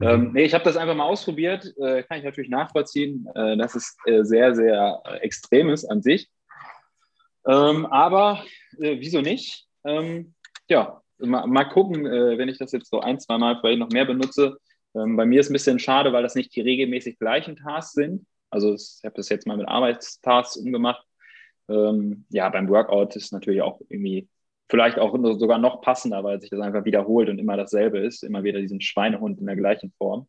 [0.00, 1.74] Ähm, nee, ich habe das einfach mal ausprobiert.
[1.78, 6.02] Äh, kann ich natürlich nachvollziehen, äh, dass es äh, sehr, sehr äh, extrem ist an
[6.02, 6.28] sich.
[7.46, 8.44] Ähm, aber
[8.78, 9.66] wieso nicht?
[9.84, 10.33] Ähm,
[10.68, 14.04] ja, mal, mal gucken, wenn ich das jetzt so ein, zwei Mal vielleicht noch mehr
[14.04, 14.56] benutze.
[14.94, 17.92] Ähm, bei mir ist es ein bisschen schade, weil das nicht die regelmäßig gleichen Tasks
[17.92, 18.26] sind.
[18.50, 21.04] Also ich habe das jetzt mal mit Arbeitstasks umgemacht.
[21.68, 24.28] Ähm, ja, beim Workout ist natürlich auch irgendwie
[24.68, 28.44] vielleicht auch sogar noch passender, weil sich das einfach wiederholt und immer dasselbe ist, immer
[28.44, 30.26] wieder diesen Schweinehund in der gleichen Form.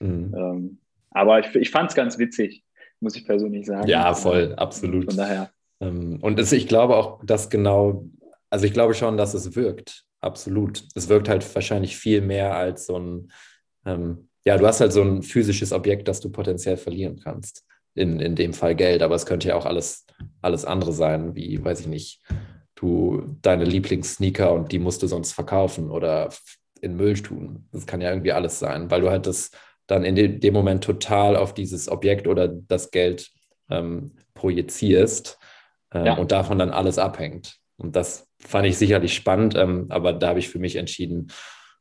[0.00, 0.34] Mhm.
[0.36, 0.78] Ähm,
[1.10, 2.62] aber ich, ich fand es ganz witzig,
[3.00, 3.88] muss ich persönlich sagen.
[3.88, 5.06] Ja, voll, absolut.
[5.06, 5.50] Von daher.
[5.80, 8.04] Ähm, und es, ich glaube auch, dass genau,
[8.56, 10.82] also ich glaube schon, dass es wirkt, absolut.
[10.94, 13.30] Es wirkt halt wahrscheinlich viel mehr als so ein,
[13.84, 17.66] ähm, ja, du hast halt so ein physisches Objekt, das du potenziell verlieren kannst.
[17.94, 20.06] In, in dem Fall Geld, aber es könnte ja auch alles,
[20.40, 22.22] alles andere sein, wie, weiß ich nicht,
[22.76, 26.30] du deine Lieblingssneaker und die musst du sonst verkaufen oder
[26.80, 27.68] in Müll tun.
[27.72, 29.50] Das kann ja irgendwie alles sein, weil du halt das
[29.86, 33.30] dann in dem Moment total auf dieses Objekt oder das Geld
[33.68, 35.38] ähm, projizierst
[35.92, 36.14] äh, ja.
[36.16, 37.58] und davon dann alles abhängt.
[37.76, 41.28] Und das fand ich sicherlich spannend, ähm, aber da habe ich für mich entschieden.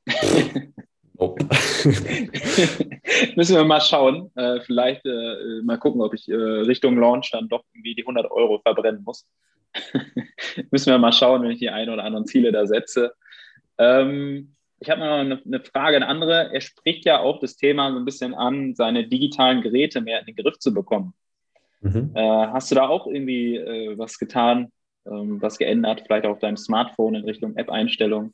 [3.36, 4.32] Müssen wir mal schauen.
[4.36, 8.30] Äh, vielleicht äh, mal gucken, ob ich äh, Richtung Launch dann doch irgendwie die 100
[8.32, 9.26] Euro verbrennen muss.
[10.72, 13.14] Müssen wir mal schauen, wenn ich die ein oder anderen Ziele da setze.
[13.78, 16.54] Ähm, ich habe noch eine, eine, Frage, eine andere.
[16.54, 20.26] Er spricht ja auch das Thema so ein bisschen an, seine digitalen Geräte mehr in
[20.26, 21.14] den Griff zu bekommen.
[21.82, 22.12] Mhm.
[22.14, 24.72] Äh, hast du da auch irgendwie äh, was getan,
[25.06, 28.34] ähm, was geändert, vielleicht auf deinem Smartphone in Richtung App-Einstellung?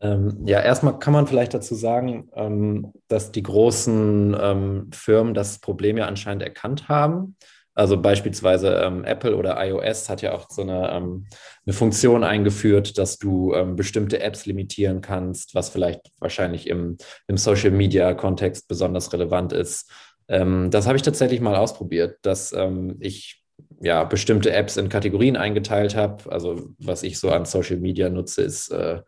[0.00, 5.58] Ähm, ja, erstmal kann man vielleicht dazu sagen, ähm, dass die großen ähm, Firmen das
[5.58, 7.36] Problem ja anscheinend erkannt haben
[7.78, 11.28] also beispielsweise ähm, Apple oder iOS hat ja auch so eine, ähm,
[11.64, 16.96] eine Funktion eingeführt, dass du ähm, bestimmte Apps limitieren kannst, was vielleicht wahrscheinlich im,
[17.28, 19.92] im Social-Media-Kontext besonders relevant ist.
[20.26, 23.44] Ähm, das habe ich tatsächlich mal ausprobiert, dass ähm, ich
[23.80, 26.30] ja bestimmte Apps in Kategorien eingeteilt habe.
[26.30, 29.02] Also was ich so an Social-Media nutze, ist äh,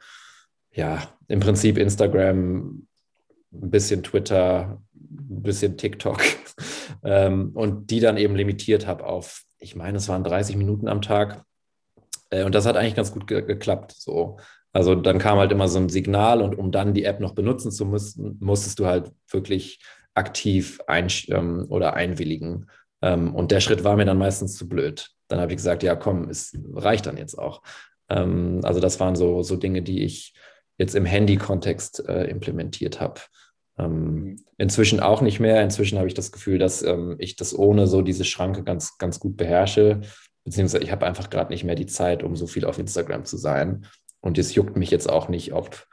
[0.72, 2.86] ja im Prinzip Instagram,
[3.52, 6.20] ein bisschen Twitter, ein bisschen TikTok
[7.04, 11.02] ähm, und die dann eben limitiert habe auf, ich meine, es waren 30 Minuten am
[11.02, 11.44] Tag.
[12.30, 13.92] Äh, und das hat eigentlich ganz gut ge geklappt.
[13.96, 14.38] So.
[14.72, 17.72] Also dann kam halt immer so ein Signal und um dann die App noch benutzen
[17.72, 19.80] zu müssen, musstest du halt wirklich
[20.14, 22.66] aktiv ein ähm, oder einwilligen.
[23.02, 25.10] Ähm, und der Schritt war mir dann meistens zu blöd.
[25.28, 27.62] Dann habe ich gesagt, ja komm, es reicht dann jetzt auch.
[28.08, 30.34] Ähm, also das waren so, so Dinge, die ich
[30.78, 33.20] jetzt im Handy-Kontext äh, implementiert habe.
[33.78, 34.36] Ähm, mhm.
[34.58, 35.62] inzwischen auch nicht mehr.
[35.62, 39.20] Inzwischen habe ich das Gefühl, dass ähm, ich das ohne so diese Schranke ganz, ganz
[39.20, 40.00] gut beherrsche.
[40.44, 43.36] Beziehungsweise ich habe einfach gerade nicht mehr die Zeit, um so viel auf Instagram zu
[43.36, 43.86] sein.
[44.20, 45.86] Und es juckt mich jetzt auch nicht, ob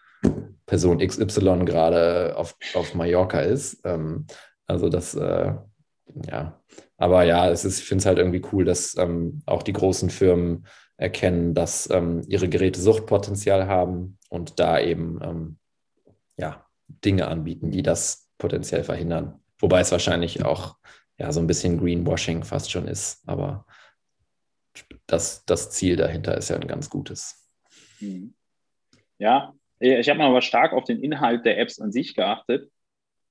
[0.66, 3.80] Person XY gerade auf, auf Mallorca ist.
[3.86, 4.26] Ähm,
[4.66, 5.54] also das, äh,
[6.30, 6.60] ja.
[6.98, 10.10] Aber ja, es ist, ich finde es halt irgendwie cool, dass ähm, auch die großen
[10.10, 10.66] Firmen
[10.98, 15.60] erkennen, dass ähm, ihre Geräte Suchtpotenzial haben und da eben ähm,
[16.38, 19.40] ja, Dinge anbieten, die das potenziell verhindern.
[19.60, 20.76] Wobei es wahrscheinlich auch
[21.20, 23.66] ja, so ein bisschen Greenwashing fast schon ist, aber
[25.08, 27.50] das, das Ziel dahinter ist ja ein ganz gutes.
[28.00, 28.36] Mhm.
[29.18, 32.72] Ja, ich habe aber stark auf den Inhalt der Apps an sich geachtet.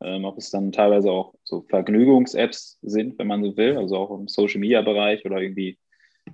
[0.00, 4.18] Ähm, ob es dann teilweise auch so Vergnügungs-Apps sind, wenn man so will, also auch
[4.18, 5.78] im Social-Media-Bereich oder irgendwie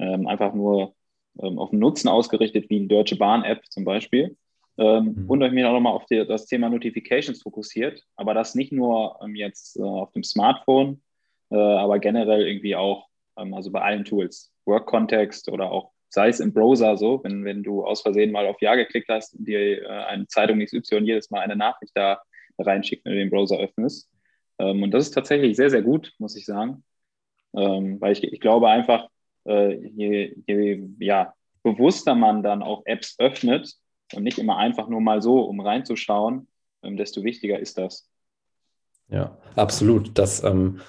[0.00, 0.94] ähm, einfach nur
[1.40, 4.36] ähm, auf den Nutzen ausgerichtet, wie die Deutsche Bahn-App zum Beispiel.
[4.78, 5.30] Ähm, mhm.
[5.30, 9.18] Und euch mich auch nochmal auf die, das Thema Notifications fokussiert, aber das nicht nur
[9.22, 11.02] ähm, jetzt äh, auf dem Smartphone,
[11.50, 16.40] äh, aber generell irgendwie auch, ähm, also bei allen Tools, Work-Kontext oder auch, sei es
[16.40, 19.82] im Browser so, wenn, wenn du aus Versehen mal auf Ja geklickt hast und dir
[19.82, 22.20] äh, eine Zeitung XY jedes Mal eine Nachricht da
[22.62, 24.10] reinschickt, wenn du den Browser öffnest.
[24.58, 26.84] Ähm, und das ist tatsächlich sehr, sehr gut, muss ich sagen,
[27.54, 29.08] ähm, weil ich, ich glaube einfach,
[29.46, 33.76] äh, je, je ja, bewusster man dann auch Apps öffnet,
[34.14, 36.48] und nicht immer einfach nur mal so, um reinzuschauen,
[36.82, 38.08] ähm, desto wichtiger ist das.
[39.08, 40.16] Ja, absolut.
[40.18, 40.80] Das, ähm,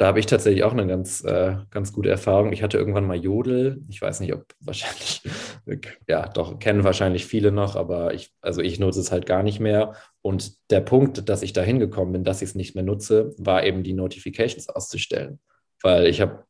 [0.00, 2.54] da habe ich tatsächlich auch eine ganz, äh, ganz gute Erfahrung.
[2.54, 3.82] Ich hatte irgendwann mal Jodel.
[3.90, 5.20] Ich weiß nicht, ob wahrscheinlich,
[6.08, 9.60] ja, doch, kennen wahrscheinlich viele noch, aber ich, also ich nutze es halt gar nicht
[9.60, 9.94] mehr.
[10.22, 13.62] Und der Punkt, dass ich da hingekommen bin, dass ich es nicht mehr nutze, war
[13.62, 15.38] eben die Notifications auszustellen.
[15.82, 16.46] Weil ich habe,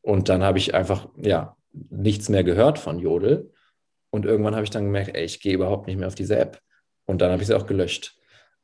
[0.00, 1.58] und dann habe ich einfach, ja,
[1.90, 3.52] nichts mehr gehört von Jodel.
[4.08, 6.58] Und irgendwann habe ich dann gemerkt, ey, ich gehe überhaupt nicht mehr auf diese App.
[7.04, 8.16] Und dann habe ich sie auch gelöscht.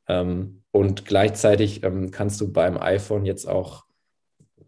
[0.09, 3.85] Ähm, und gleichzeitig ähm, kannst du beim iPhone jetzt auch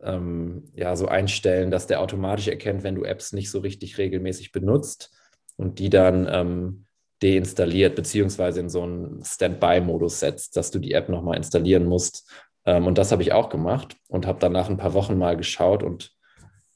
[0.02, 4.52] ähm, ja, so einstellen, dass der automatisch erkennt, wenn du Apps nicht so richtig regelmäßig
[4.52, 5.16] benutzt.
[5.56, 6.86] und die dann ähm,
[7.22, 12.30] deinstalliert, beziehungsweise in so einen Standby-Modus setzt, dass du die App nochmal installieren musst.
[12.64, 15.36] Ähm, und das habe ich auch gemacht und habe dann nach ein paar Wochen mal
[15.36, 16.12] geschaut und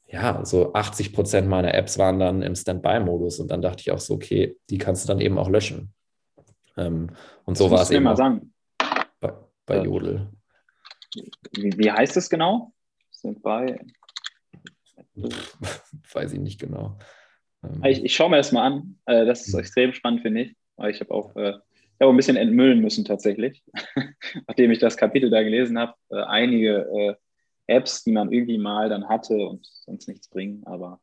[0.08, 3.98] ja, so 80 Prozent meiner Apps waren dann im Standby-Modus und dann dachte ich auch
[3.98, 5.92] so, okay, die kannst du dann eben auch löschen.
[6.76, 7.10] Ähm,
[7.44, 8.52] und das so war es eben mal sagen.
[9.18, 9.32] bei,
[9.66, 10.28] bei Jodel.
[11.52, 12.72] Wie, wie heißt es genau?
[13.26, 13.78] Standby.
[16.12, 16.96] Weiß ich nicht genau.
[17.62, 18.98] Ähm, ich, ich schaue mir das mal an.
[19.06, 19.60] Äh, das ist hm.
[19.60, 20.56] extrem spannend, finde ich.
[20.76, 23.64] Weil ich habe auch, äh, ich habe ein bisschen entmüllen müssen tatsächlich,
[24.46, 25.94] nachdem ich das Kapitel da gelesen habe.
[26.10, 27.16] Äh, einige
[27.66, 31.00] Apps, die man irgendwie mal dann hatte und sonst nichts bringen, aber.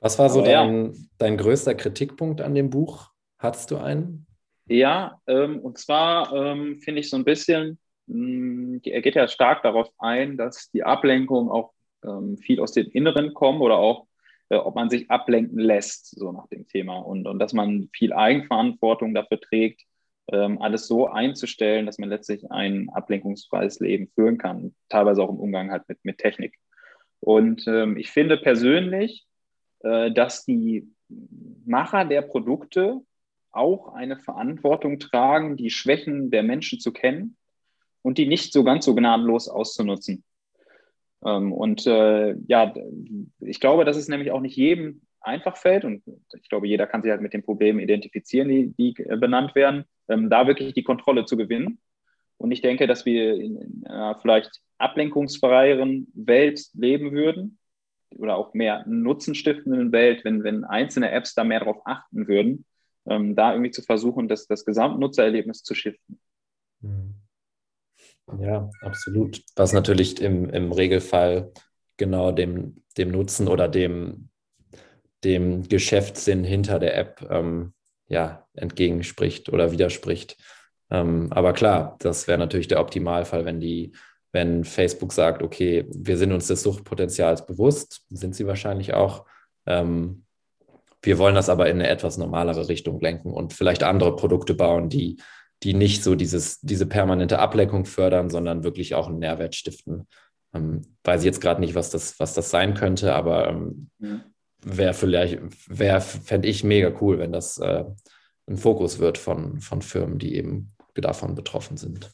[0.00, 0.98] Was war so dein, ja.
[1.16, 3.10] dein größter Kritikpunkt an dem Buch?
[3.38, 4.26] Hattest du einen?
[4.66, 9.88] Ja, ähm, und zwar ähm, finde ich so ein bisschen, er geht ja stark darauf
[9.98, 11.72] ein, dass die Ablenkung auch
[12.04, 14.06] ähm, viel aus dem Inneren kommt oder auch,
[14.50, 16.98] äh, ob man sich ablenken lässt, so nach dem Thema.
[16.98, 19.82] Und, und dass man viel Eigenverantwortung dafür trägt,
[20.32, 25.40] ähm, alles so einzustellen, dass man letztlich ein ablenkungsfreies Leben führen kann, teilweise auch im
[25.40, 26.58] Umgang halt mit, mit Technik.
[27.20, 29.26] Und ähm, ich finde persönlich,
[29.80, 30.90] äh, dass die
[31.64, 33.00] Macher der Produkte
[33.50, 37.36] auch eine Verantwortung tragen, die Schwächen der Menschen zu kennen
[38.04, 40.22] und die nicht so ganz so gnadenlos auszunutzen.
[41.24, 42.74] Ähm, und äh, ja,
[43.40, 46.02] ich glaube, dass es nämlich auch nicht jedem einfach fällt und
[46.34, 50.28] ich glaube, jeder kann sich halt mit den Problemen identifizieren, die, die benannt werden, ähm,
[50.28, 51.80] da wirklich die Kontrolle zu gewinnen.
[52.36, 57.58] Und ich denke, dass wir in einer vielleicht ablenkungsfreieren Welt leben würden
[58.18, 62.66] oder auch mehr nutzenstiftenden Welt, wenn, wenn einzelne Apps da mehr darauf achten würden,
[63.06, 66.20] ähm, da irgendwie zu versuchen, das, das Gesamtnutzererlebnis zu shiften.
[68.38, 69.42] Ja, absolut.
[69.56, 71.52] Was natürlich im, im Regelfall
[71.96, 74.28] genau dem, dem Nutzen oder dem,
[75.24, 77.74] dem Geschäftssinn hinter der App ähm,
[78.08, 80.36] ja, entgegenspricht oder widerspricht.
[80.90, 83.92] Ähm, aber klar, das wäre natürlich der Optimalfall, wenn die,
[84.32, 89.26] wenn Facebook sagt, okay, wir sind uns des Suchtpotenzials bewusst, sind sie wahrscheinlich auch.
[89.66, 90.24] Ähm,
[91.02, 94.88] wir wollen das aber in eine etwas normalere Richtung lenken und vielleicht andere Produkte bauen,
[94.88, 95.18] die,
[95.64, 100.06] die nicht so dieses, diese permanente Ablenkung fördern, sondern wirklich auch einen Nährwert stiften.
[100.54, 104.20] Ähm, weiß ich jetzt gerade nicht, was das, was das sein könnte, aber ähm, ja
[104.64, 107.84] wäre vielleicht, wäre, fände ich mega cool, wenn das äh,
[108.46, 112.10] ein Fokus wird von, von Firmen, die eben davon betroffen sind.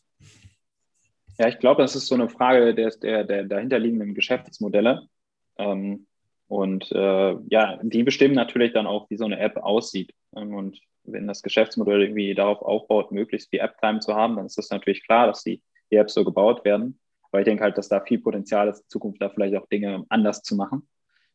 [1.38, 5.06] Ja, ich glaube, das ist so eine Frage der, der, der dahinterliegenden Geschäftsmodelle.
[5.58, 6.06] Ähm,
[6.48, 10.12] und äh, ja, die bestimmen natürlich dann auch, wie so eine App aussieht.
[10.36, 14.58] Ähm, und wenn das Geschäftsmodell irgendwie darauf aufbaut, möglichst viel App-Time zu haben, dann ist
[14.58, 16.98] das natürlich klar, dass die, die Apps so gebaut werden.
[17.30, 20.04] Aber ich denke halt, dass da viel Potenzial ist, in Zukunft da vielleicht auch Dinge
[20.08, 20.88] anders zu machen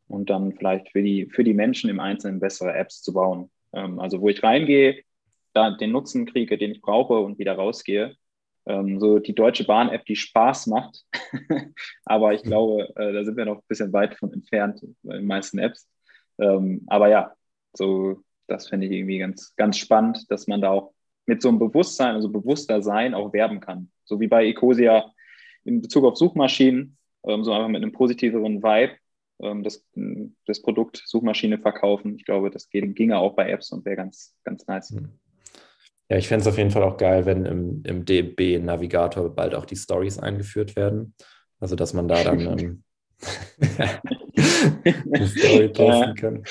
[0.07, 3.49] und dann vielleicht für die, für die Menschen im Einzelnen bessere Apps zu bauen.
[3.73, 5.03] Ähm, also wo ich reingehe,
[5.53, 8.15] da den Nutzen kriege, den ich brauche und wieder rausgehe.
[8.67, 11.05] Ähm, so die Deutsche Bahn-App, die Spaß macht.
[12.05, 15.27] aber ich glaube, äh, da sind wir noch ein bisschen weit von entfernt in den
[15.27, 15.87] meisten Apps.
[16.39, 17.33] Ähm, aber ja,
[17.73, 20.93] so das finde ich irgendwie ganz, ganz spannend, dass man da auch
[21.25, 23.91] mit so einem Bewusstsein, also bewusster sein, auch werben kann.
[24.03, 25.11] So wie bei Ecosia
[25.63, 28.93] in Bezug auf Suchmaschinen, ähm, so einfach mit einem positiveren Vibe
[29.41, 29.85] ähm, das,
[30.45, 32.15] das Produkt Suchmaschine verkaufen.
[32.15, 34.91] Ich glaube, das ginge auch bei Apps und wäre ganz, ganz nice.
[34.91, 35.09] Hm.
[36.09, 39.65] Ja, ich fände es auf jeden Fall auch geil, wenn im, im DB-Navigator bald auch
[39.65, 41.15] die Stories eingeführt werden.
[41.59, 42.83] Also, dass man da dann ähm,
[44.85, 46.43] eine Story posten kann.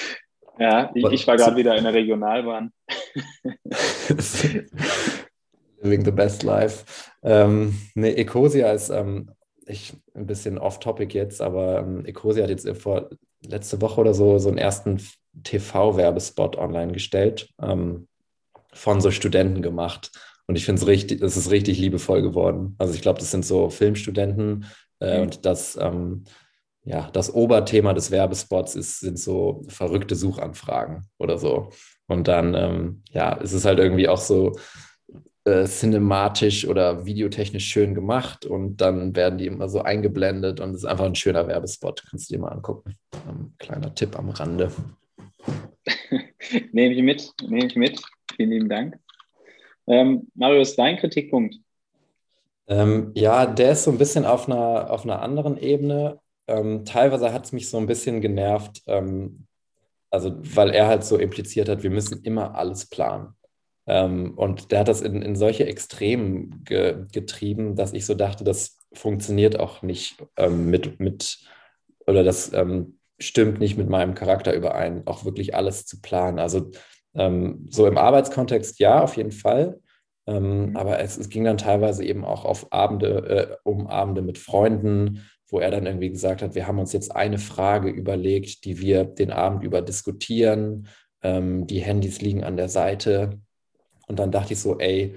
[0.58, 2.72] Ja, ich, ich war gerade wieder in der Regionalbahn.
[5.82, 6.84] Living the best life.
[7.22, 9.30] Ähm, ne, Ecosia ist ähm,
[9.66, 13.10] ich ein bisschen off-topic jetzt, aber ähm, Ecosia hat jetzt vor
[13.44, 15.00] letzte Woche oder so so einen ersten
[15.42, 18.06] TV-Werbespot online gestellt, ähm,
[18.72, 20.12] von so Studenten gemacht.
[20.46, 22.74] Und ich finde es richtig, es ist richtig liebevoll geworden.
[22.78, 24.66] Also ich glaube, das sind so Filmstudenten
[25.00, 25.22] äh, mhm.
[25.22, 26.24] und das, ähm,
[26.84, 31.70] ja, das Oberthema des Werbespots ist, sind so verrückte Suchanfragen oder so.
[32.06, 34.52] Und dann, ähm, ja, ist es halt irgendwie auch so,
[35.46, 40.78] äh, cinematisch oder videotechnisch schön gemacht und dann werden die immer so eingeblendet und es
[40.78, 42.02] ist einfach ein schöner Werbespot.
[42.08, 42.96] Kannst du dir mal angucken.
[43.28, 44.72] Um, kleiner Tipp am Rande.
[46.72, 48.00] nehme ich mit, nehme ich mit.
[48.36, 48.98] Vielen lieben Dank.
[49.86, 51.56] Ähm, Marius, dein Kritikpunkt?
[52.66, 56.20] Ähm, ja, der ist so ein bisschen auf einer, auf einer anderen Ebene.
[56.46, 59.46] Ähm, teilweise hat es mich so ein bisschen genervt, ähm,
[60.10, 63.34] also weil er halt so impliziert hat, wir müssen immer alles planen.
[63.86, 68.44] Ähm, und der hat das in, in solche Extremen ge, getrieben, dass ich so dachte,
[68.44, 71.40] das funktioniert auch nicht ähm, mit, mit,
[72.06, 76.38] oder das, ähm, stimmt nicht mit meinem Charakter überein, auch wirklich alles zu planen.
[76.38, 76.70] Also
[77.14, 79.80] ähm, so im Arbeitskontext ja, auf jeden Fall.
[80.26, 80.76] Ähm, mhm.
[80.76, 85.28] aber es, es, ging dann teilweise eben auch auf Abende, äh, um Abende mit Freunden,
[85.54, 89.04] wo er dann irgendwie gesagt hat, wir haben uns jetzt eine Frage überlegt, die wir
[89.04, 90.88] den Abend über diskutieren.
[91.22, 93.38] Ähm, die Handys liegen an der Seite.
[94.08, 95.14] Und dann dachte ich so, ey,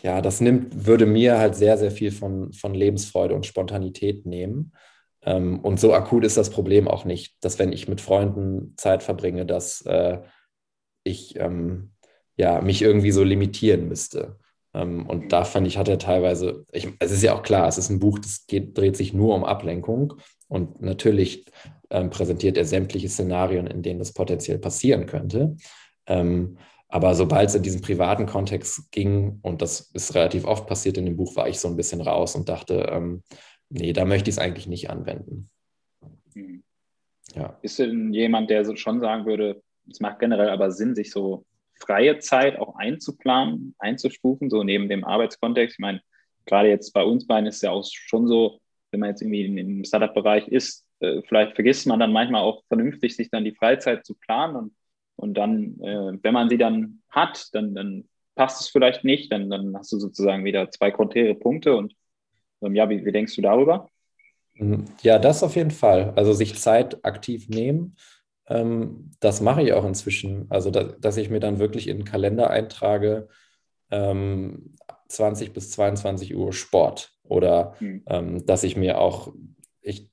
[0.00, 4.72] ja, das nimmt, würde mir halt sehr, sehr viel von, von Lebensfreude und Spontanität nehmen.
[5.22, 9.02] Ähm, und so akut ist das Problem auch nicht, dass wenn ich mit Freunden Zeit
[9.02, 10.22] verbringe, dass äh,
[11.04, 11.90] ich ähm,
[12.38, 14.38] ja, mich irgendwie so limitieren müsste.
[14.76, 17.78] Ähm, und da fand ich, hat er teilweise, ich, es ist ja auch klar, es
[17.78, 20.14] ist ein Buch, das geht, dreht sich nur um Ablenkung.
[20.48, 21.46] Und natürlich
[21.90, 25.56] ähm, präsentiert er sämtliche Szenarien, in denen das potenziell passieren könnte.
[26.06, 26.58] Ähm,
[26.88, 31.06] aber sobald es in diesen privaten Kontext ging, und das ist relativ oft passiert in
[31.06, 33.22] dem Buch, war ich so ein bisschen raus und dachte, ähm,
[33.70, 35.50] nee, da möchte ich es eigentlich nicht anwenden.
[36.34, 36.62] Mhm.
[37.34, 37.58] Ja.
[37.62, 41.44] Ist denn jemand, der so schon sagen würde, es macht generell aber Sinn, sich so
[41.78, 45.74] freie Zeit auch einzuplanen, einzustufen, so neben dem Arbeitskontext?
[45.74, 46.00] Ich meine,
[46.46, 48.60] gerade jetzt bei uns beiden ist ja auch schon so,
[48.90, 53.16] wenn man jetzt irgendwie im Startup-Bereich ist, äh, vielleicht vergisst man dann manchmal auch vernünftig,
[53.16, 54.72] sich dann die Freizeit zu planen und,
[55.16, 59.50] und dann, äh, wenn man sie dann hat, dann, dann passt es vielleicht nicht, dann,
[59.50, 61.94] dann hast du sozusagen wieder zwei konträre Punkte und
[62.62, 63.88] ähm, ja, wie, wie denkst du darüber?
[64.54, 64.84] Mhm.
[65.02, 66.12] Ja, das auf jeden Fall.
[66.16, 67.96] Also sich Zeit aktiv nehmen.
[68.48, 70.46] Ähm, das mache ich auch inzwischen.
[70.50, 73.28] Also, da, dass ich mir dann wirklich in den Kalender eintrage,
[73.90, 74.76] ähm,
[75.08, 77.12] 20 bis 22 Uhr Sport.
[77.24, 78.02] Oder mhm.
[78.06, 79.32] ähm, dass ich mir auch,
[79.80, 80.10] ich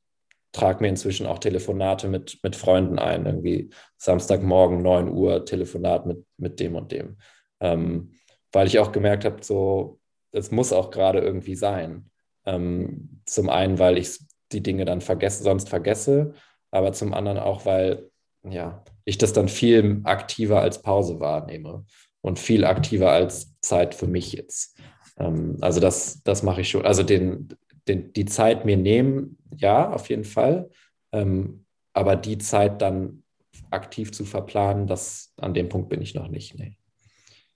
[0.51, 3.25] trage mir inzwischen auch Telefonate mit, mit Freunden ein.
[3.25, 7.17] Irgendwie Samstagmorgen 9 Uhr Telefonat mit, mit dem und dem.
[7.59, 8.11] Ähm,
[8.51, 9.99] weil ich auch gemerkt habe, so,
[10.31, 12.09] es muss auch gerade irgendwie sein.
[12.45, 14.19] Ähm, zum einen, weil ich
[14.51, 16.33] die Dinge dann vergesse, sonst vergesse,
[16.71, 18.09] aber zum anderen auch, weil
[18.49, 21.85] ja, ich das dann viel aktiver als Pause wahrnehme
[22.21, 24.77] und viel aktiver als Zeit für mich jetzt.
[25.17, 26.85] Ähm, also das, das mache ich schon.
[26.85, 27.49] Also den,
[27.87, 30.69] den, die Zeit mir nehmen, ja, auf jeden Fall.
[31.11, 33.23] Ähm, aber die Zeit dann
[33.71, 36.57] aktiv zu verplanen, das, an dem Punkt bin ich noch nicht.
[36.57, 36.77] Nee.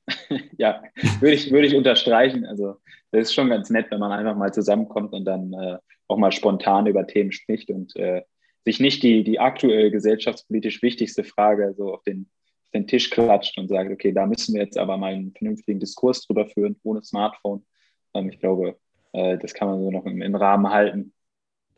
[0.58, 0.84] ja,
[1.19, 2.45] würde ich, würde ich unterstreichen.
[2.45, 2.76] Also
[3.12, 6.32] das ist schon ganz nett, wenn man einfach mal zusammenkommt und dann äh, auch mal
[6.32, 8.21] spontan über Themen spricht und äh,
[8.68, 12.28] sich nicht die, die aktuell gesellschaftspolitisch wichtigste Frage so auf den,
[12.66, 15.80] auf den Tisch klatscht und sagt, okay, da müssen wir jetzt aber mal einen vernünftigen
[15.80, 17.66] Diskurs drüber führen, ohne Smartphone.
[18.14, 18.78] Ähm, ich glaube,
[19.14, 21.14] äh, das kann man so noch im, im Rahmen halten.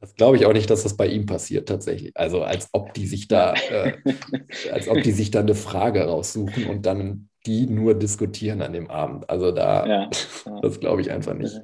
[0.01, 2.11] Das glaube ich auch nicht, dass das bei ihm passiert tatsächlich.
[2.15, 3.93] Also als ob die sich da, äh,
[4.71, 8.89] als ob die sich da eine Frage raussuchen und dann die nur diskutieren an dem
[8.89, 9.29] Abend.
[9.29, 10.09] Also da, ja,
[10.45, 10.59] ja.
[10.63, 11.61] das glaube ich einfach nicht.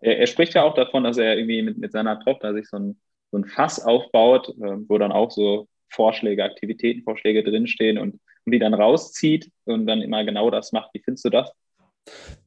[0.00, 2.76] Er, er, spricht ja auch davon, dass er irgendwie mit, mit seiner Tochter sich so
[2.78, 2.96] ein,
[3.34, 8.58] so ein Fass aufbaut, äh, wo dann auch so Vorschläge, Aktivitätenvorschläge drinstehen und, und die
[8.60, 10.90] dann rauszieht und dann immer genau das macht.
[10.94, 11.52] Wie findest du das?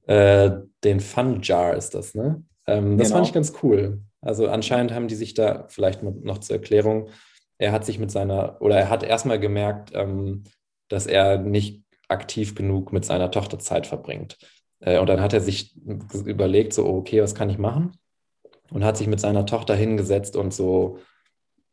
[0.06, 0.52] Äh,
[0.84, 2.44] den Fun Jar ist das, ne?
[2.68, 3.18] Ähm, das genau.
[3.18, 4.00] fand ich ganz cool.
[4.22, 7.10] Also anscheinend haben die sich da, vielleicht noch zur Erklärung,
[7.58, 10.44] er hat sich mit seiner, oder er hat erstmal gemerkt, ähm,
[10.88, 14.38] dass er nicht aktiv genug mit seiner Tochter Zeit verbringt.
[14.80, 15.76] Äh, und dann hat er sich
[16.14, 17.98] überlegt, so, okay, was kann ich machen?
[18.72, 21.00] Und hat sich mit seiner Tochter hingesetzt und so,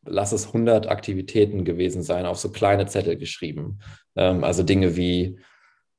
[0.05, 3.81] lass es 100 Aktivitäten gewesen sein, auf so kleine Zettel geschrieben.
[4.17, 5.39] Ähm, also Dinge wie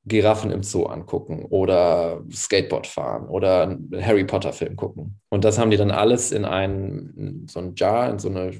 [0.05, 5.19] Giraffen im Zoo angucken oder Skateboard fahren oder einen Harry Potter Film gucken.
[5.29, 8.51] Und das haben die dann alles in einen, so ein Jar, in so eine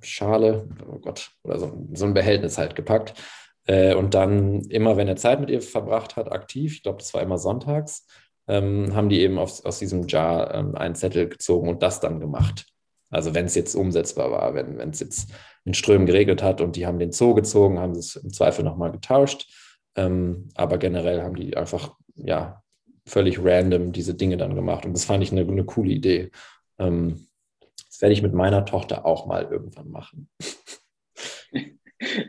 [0.00, 3.14] Schale, oh Gott, oder so, so ein Behältnis halt gepackt
[3.66, 7.14] äh, und dann immer, wenn er Zeit mit ihr verbracht hat, aktiv, ich glaube, das
[7.14, 8.06] war immer sonntags,
[8.52, 12.20] ähm, haben die eben aus, aus diesem Jar ähm, einen Zettel gezogen und das dann
[12.20, 12.66] gemacht.
[13.08, 15.32] Also wenn es jetzt umsetzbar war, wenn es jetzt
[15.64, 18.92] in Strömen geregelt hat und die haben den Zoo gezogen, haben es im Zweifel nochmal
[18.92, 19.50] getauscht.
[19.96, 22.62] Ähm, aber generell haben die einfach, ja,
[23.06, 24.84] völlig random diese Dinge dann gemacht.
[24.84, 26.30] Und das fand ich eine, eine coole Idee.
[26.78, 27.26] Ähm,
[27.88, 30.28] das werde ich mit meiner Tochter auch mal irgendwann machen.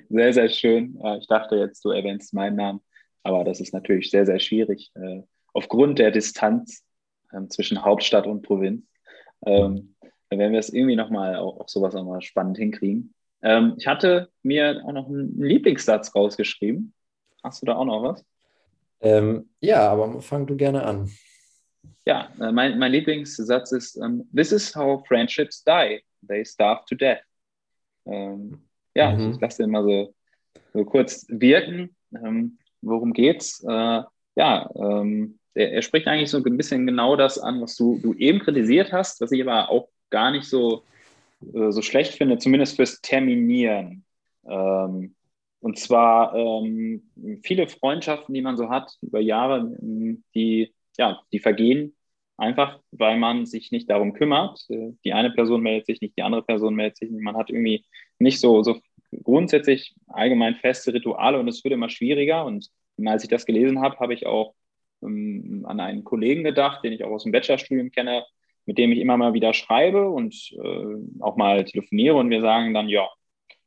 [0.10, 1.00] sehr, sehr schön.
[1.20, 2.82] Ich dachte jetzt, du erwähnst meinen Namen,
[3.24, 5.22] aber das ist natürlich sehr, sehr schwierig äh,
[5.54, 6.84] aufgrund der Distanz
[7.34, 8.86] ähm, zwischen Hauptstadt und Provinz.
[9.46, 9.96] Ähm,
[10.30, 13.14] dann werden wir es irgendwie nochmal auch, auch sowas nochmal spannend hinkriegen.
[13.42, 16.94] Ähm, ich hatte mir auch noch einen Lieblingssatz rausgeschrieben.
[17.44, 18.26] Hast du da auch noch was?
[19.02, 21.12] Ähm, ja, aber fang du gerne an.
[22.06, 26.02] Ja, äh, mein, mein Lieblingssatz ist: um, This is how friendships die.
[26.26, 27.22] They starve to death.
[28.06, 28.62] Ähm,
[28.96, 29.34] ja, mhm.
[29.34, 30.14] ich lasse den mal so,
[30.74, 31.96] so kurz wirken.
[32.14, 33.62] Ähm, worum geht's?
[33.64, 34.04] Äh,
[34.36, 38.14] ja, ähm, er, er, spricht eigentlich so ein bisschen genau das an, was du, du
[38.16, 40.84] eben kritisiert hast, was ich aber auch gar nicht so
[41.54, 44.06] äh, so schlecht finde, zumindest fürs Terminieren.
[44.46, 45.16] Ähm,
[45.60, 47.04] und zwar ähm,
[47.44, 49.76] viele Freundschaften, die man so hat über Jahre,
[50.36, 51.96] die, ja, die vergehen
[52.38, 54.66] einfach, weil man sich nicht darum kümmert.
[54.70, 57.24] Äh, die eine Person meldet sich nicht, die andere Person meldet sich nicht.
[57.24, 57.86] Man hat irgendwie
[58.20, 58.80] nicht so, so
[59.24, 62.46] grundsätzlich allgemein feste Rituale und es wird immer schwieriger.
[62.46, 62.70] Und
[63.06, 64.54] als ich das gelesen habe, habe ich auch
[65.06, 68.26] ähm, an einen Kollegen gedacht, den ich auch aus dem Bachelorstudium kenne,
[68.66, 70.34] mit dem ich immer mal wieder schreibe und
[70.64, 73.08] äh, auch mal telefoniere und wir sagen dann, ja,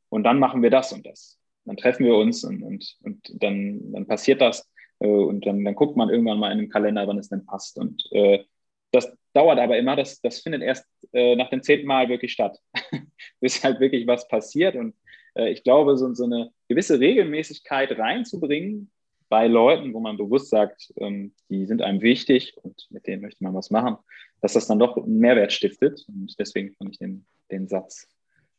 [0.09, 3.93] und dann machen wir das und das dann treffen wir uns und, und, und dann,
[3.93, 4.71] dann passiert das.
[5.01, 7.79] Äh, und dann, dann guckt man irgendwann mal in den Kalender, wann es denn passt.
[7.79, 8.45] Und äh,
[8.93, 12.59] das dauert aber immer, das, das findet erst äh, nach dem zehnten Mal wirklich statt,
[13.41, 14.77] bis halt wirklich was passiert.
[14.77, 14.95] Und
[15.35, 18.91] äh, ich glaube, so, so eine gewisse Regelmäßigkeit reinzubringen
[19.29, 23.43] bei Leuten, wo man bewusst sagt, ähm, die sind einem wichtig und mit denen möchte
[23.43, 23.97] man was machen,
[24.41, 26.05] dass das dann doch einen Mehrwert stiftet.
[26.09, 28.09] Und deswegen fand ich den, den Satz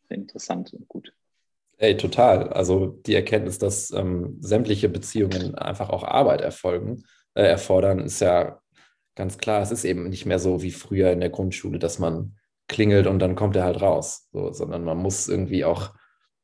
[0.09, 1.13] interessant und gut.
[1.77, 2.49] Ey, total.
[2.49, 7.03] Also die Erkenntnis, dass ähm, sämtliche Beziehungen einfach auch Arbeit erfolgen,
[7.35, 8.59] äh, erfordern, ist ja
[9.15, 9.61] ganz klar.
[9.61, 12.35] Es ist eben nicht mehr so wie früher in der Grundschule, dass man
[12.67, 15.93] klingelt und dann kommt er halt raus, so, sondern man muss irgendwie auch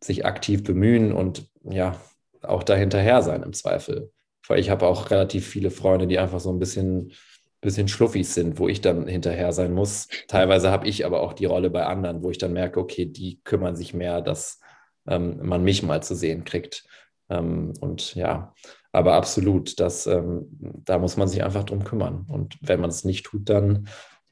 [0.02, 2.00] sich aktiv bemühen und ja,
[2.44, 4.12] auch dahinterher sein im Zweifel.
[4.48, 7.14] Weil ich habe auch relativ viele Freunde, die einfach so ein bisschen,
[7.62, 10.08] bisschen schluffig sind, wo ich dann hinterher sein muss.
[10.28, 13.40] Teilweise habe ich aber auch die Rolle bei anderen, wo ich dann merke, okay, die
[13.44, 14.60] kümmern sich mehr, dass
[15.08, 16.84] ähm, man mich mal zu sehen kriegt.
[17.30, 18.54] Ähm, und ja,
[18.92, 22.26] aber absolut, das, ähm, da muss man sich einfach drum kümmern.
[22.30, 23.88] Und wenn man es nicht tut, dann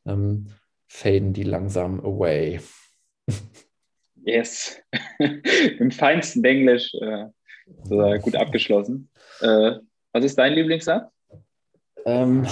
[0.05, 0.47] ähm,
[0.87, 2.59] faden die langsam away.
[4.23, 4.79] Yes,
[5.79, 7.25] im feinsten Englisch äh,
[7.83, 9.09] so gut abgeschlossen.
[9.41, 9.73] Äh,
[10.13, 11.09] was ist dein Lieblingssatz?
[12.05, 12.45] Ähm,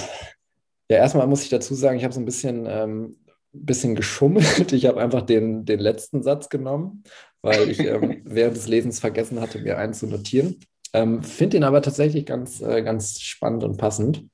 [0.89, 3.18] ja, erstmal muss ich dazu sagen, ich habe so ein bisschen, ähm,
[3.51, 4.72] bisschen geschummelt.
[4.72, 7.03] Ich habe einfach den, den letzten Satz genommen
[7.41, 10.60] weil ich ähm, während des Lesens vergessen hatte, mir einen zu notieren.
[10.93, 14.26] Ähm, Finde ihn aber tatsächlich ganz, äh, ganz spannend und passend.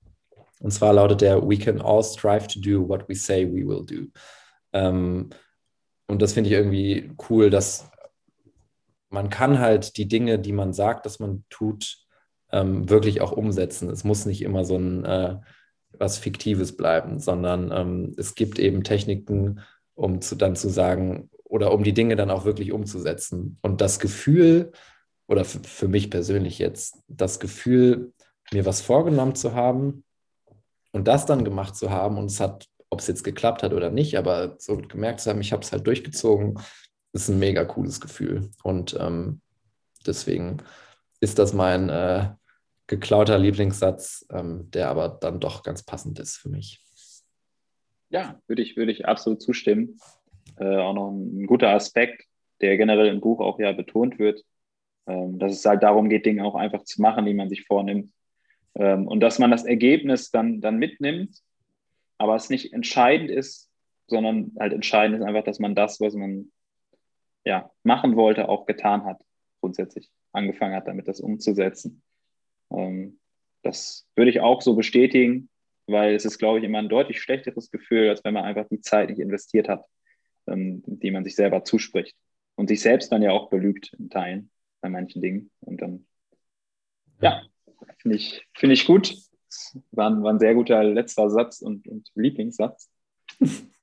[0.60, 3.86] Und zwar lautet der, We can all strive to do what we say we will
[3.86, 4.08] do.
[4.74, 5.30] Ähm,
[6.08, 7.90] und das finde ich irgendwie cool, dass
[9.16, 12.00] man kann halt die Dinge, die man sagt, dass man tut,
[12.52, 13.90] ähm, wirklich auch umsetzen.
[13.90, 15.38] Es muss nicht immer so ein äh,
[15.98, 19.62] was Fiktives bleiben, sondern ähm, es gibt eben Techniken,
[19.96, 23.58] um zu, dann zu sagen, oder um die Dinge dann auch wirklich umzusetzen.
[23.62, 24.74] Und das Gefühl,
[25.28, 28.12] oder für mich persönlich jetzt, das Gefühl,
[28.52, 30.04] mir was vorgenommen zu haben
[30.92, 33.90] und das dann gemacht zu haben und es hat, ob es jetzt geklappt hat oder
[33.90, 36.60] nicht, aber so gemerkt zu haben, ich habe es halt durchgezogen,
[37.16, 38.52] ist ein mega cooles Gefühl.
[38.64, 39.42] Und ähm,
[40.06, 40.58] deswegen
[41.20, 42.30] ist das mein äh,
[42.88, 46.82] geklauter Lieblingssatz, ähm, der aber dann doch ganz passend ist für mich.
[48.10, 50.00] Ja, würde ich, würde ich absolut zustimmen
[50.60, 52.26] äh, auch noch ein, ein, guter Aspekt,
[52.62, 54.44] der generell im Buch auch ja betont wird,
[55.08, 58.12] ähm, dass es halt darum geht, Dinge auch einfach zu machen, die man sich vornimmt.
[58.76, 61.38] Ähm, und dass man das Ergebnis dann, dann mitnimmt,
[62.18, 63.70] aber es nicht entscheidend ist,
[64.08, 66.52] sondern halt entscheidend ist einfach, dass man das, was man
[67.46, 69.22] ja, machen wollte, auch getan hat,
[69.62, 72.04] grundsätzlich angefangen hat, damit das umzusetzen.
[72.72, 73.20] Ähm,
[73.62, 75.50] das würde ich auch so bestätigen,
[75.88, 78.82] weil es ist, glaube ich, immer ein deutlich schlechteres Gefühl, als wenn man einfach die
[78.82, 79.86] Zeit nicht investiert hat
[80.48, 82.16] ähm, die man sich selber zuspricht.
[82.56, 84.50] Und sich selbst dann ja auch belügt in Teilen
[84.82, 85.52] bei manchen Dingen.
[85.60, 86.08] Und dann,
[87.22, 87.44] ja,
[87.98, 89.16] finde ich, find ich gut.
[89.92, 92.90] War ein, war ein sehr guter letzter Satz und, und Lieblingssatz.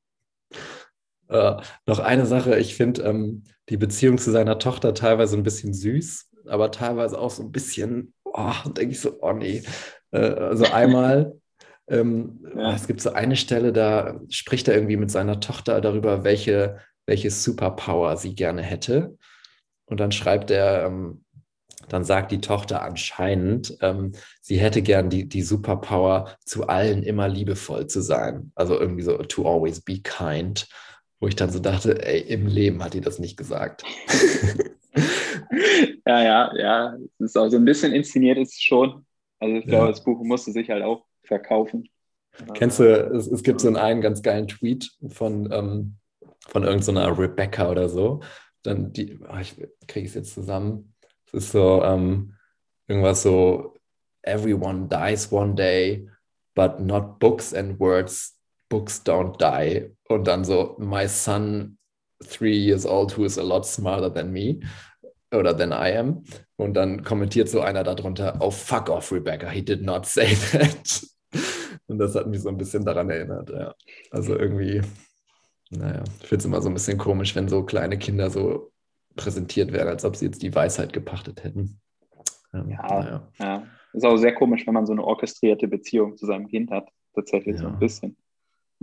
[1.33, 5.75] äh, noch eine Sache, ich finde ähm, die Beziehung zu seiner Tochter teilweise ein bisschen
[5.75, 9.63] süß, aber teilweise auch so ein bisschen, oh, denke ich so, oh nee.
[10.11, 11.35] Äh, also einmal
[11.89, 12.75] ähm, ja.
[12.75, 17.31] Es gibt so eine Stelle, da spricht er irgendwie mit seiner Tochter darüber, welche, welche
[17.31, 19.17] Superpower sie gerne hätte.
[19.87, 21.25] Und dann schreibt er, ähm,
[21.89, 27.29] dann sagt die Tochter anscheinend, ähm, sie hätte gern die, die Superpower, zu allen immer
[27.29, 28.53] liebevoll zu sein.
[28.55, 30.69] Also irgendwie so, to always be kind.
[31.23, 33.85] Wo ich dann so dachte, ey, im Leben hat die das nicht gesagt.
[36.05, 36.97] ja, ja, ja.
[37.21, 39.07] Es ist auch so ein bisschen inszeniert, ist es schon.
[39.39, 39.91] Also ich glaube, ja.
[39.93, 41.89] das Buch musste sich halt auch verkaufen.
[42.55, 45.95] Kennst du, es, es gibt so einen, einen ganz geilen Tweet von, ähm,
[46.49, 48.19] von irgendeiner so Rebecca oder so.
[48.65, 49.55] Dann die, oh, ich
[49.87, 50.93] kriege es jetzt zusammen.
[51.27, 52.35] Es ist so ähm,
[52.89, 53.77] irgendwas so,
[54.23, 56.09] everyone dies one day,
[56.57, 58.37] but not books and words.
[58.69, 59.95] Books don't die.
[60.13, 61.79] Und dann so, my son,
[62.23, 64.61] three years old, who is a lot smarter than me
[65.33, 66.25] oder than I am.
[66.57, 71.03] Und dann kommentiert so einer darunter, oh fuck off, Rebecca, he did not say that.
[71.87, 73.75] Und das hat mich so ein bisschen daran erinnert, ja.
[74.11, 74.83] Also irgendwie,
[75.71, 78.71] naja, ich finde es immer so ein bisschen komisch, wenn so kleine Kinder so
[79.17, 81.81] präsentiert werden, als ob sie jetzt die Weisheit gepachtet hätten.
[82.55, 83.29] Ähm, ja, naja.
[83.39, 86.89] ja, ist auch sehr komisch, wenn man so eine orchestrierte Beziehung zu seinem Kind hat.
[87.15, 87.63] Tatsächlich ja.
[87.63, 88.17] so ein bisschen.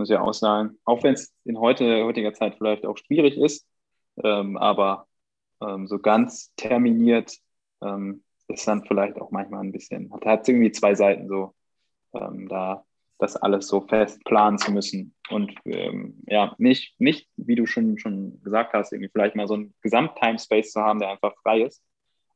[0.00, 0.78] Muss ich auch sagen.
[0.86, 3.68] Auch wenn es in heute, heutiger Zeit vielleicht auch schwierig ist,
[4.24, 5.06] ähm, aber
[5.60, 7.36] ähm, so ganz terminiert
[7.82, 11.54] ähm, ist dann vielleicht auch manchmal ein bisschen, hat, hat irgendwie zwei Seiten so,
[12.14, 12.82] ähm, da
[13.18, 17.98] das alles so fest planen zu müssen und ähm, ja, nicht, nicht, wie du schon,
[17.98, 21.82] schon gesagt hast, irgendwie vielleicht mal so einen Gesamt-Timespace zu haben, der einfach frei ist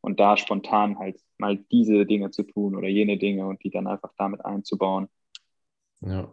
[0.03, 3.87] und da spontan halt mal diese Dinge zu tun oder jene Dinge und die dann
[3.87, 5.09] einfach damit einzubauen.
[6.07, 6.33] Ja,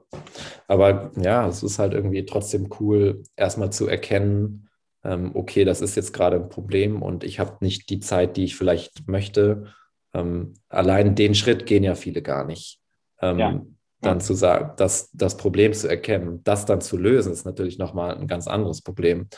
[0.67, 4.69] aber ja, es ist halt irgendwie trotzdem cool, erstmal zu erkennen,
[5.03, 8.43] ähm, okay, das ist jetzt gerade ein Problem und ich habe nicht die Zeit, die
[8.43, 9.73] ich vielleicht möchte.
[10.13, 12.79] Ähm, allein den Schritt gehen ja viele gar nicht.
[13.21, 13.61] Ähm, ja.
[14.01, 18.17] Dann zu sagen, dass das Problem zu erkennen, das dann zu lösen, ist natürlich nochmal
[18.17, 19.29] ein ganz anderes Problem.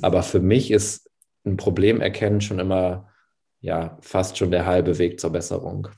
[0.00, 1.10] Aber für mich ist
[1.44, 3.08] ein Problem erkennen schon immer
[3.60, 5.88] ja fast schon der halbe Weg zur Besserung.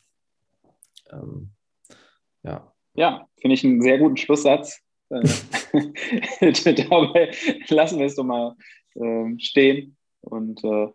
[1.11, 1.53] Ähm,
[2.42, 2.74] ja.
[2.95, 4.80] Ja, finde ich einen sehr guten Schlusssatz.
[5.11, 5.20] Äh,
[6.88, 7.30] Dabei
[7.68, 8.57] lassen wir es doch mal
[8.95, 9.97] äh, stehen.
[10.20, 10.88] Und äh,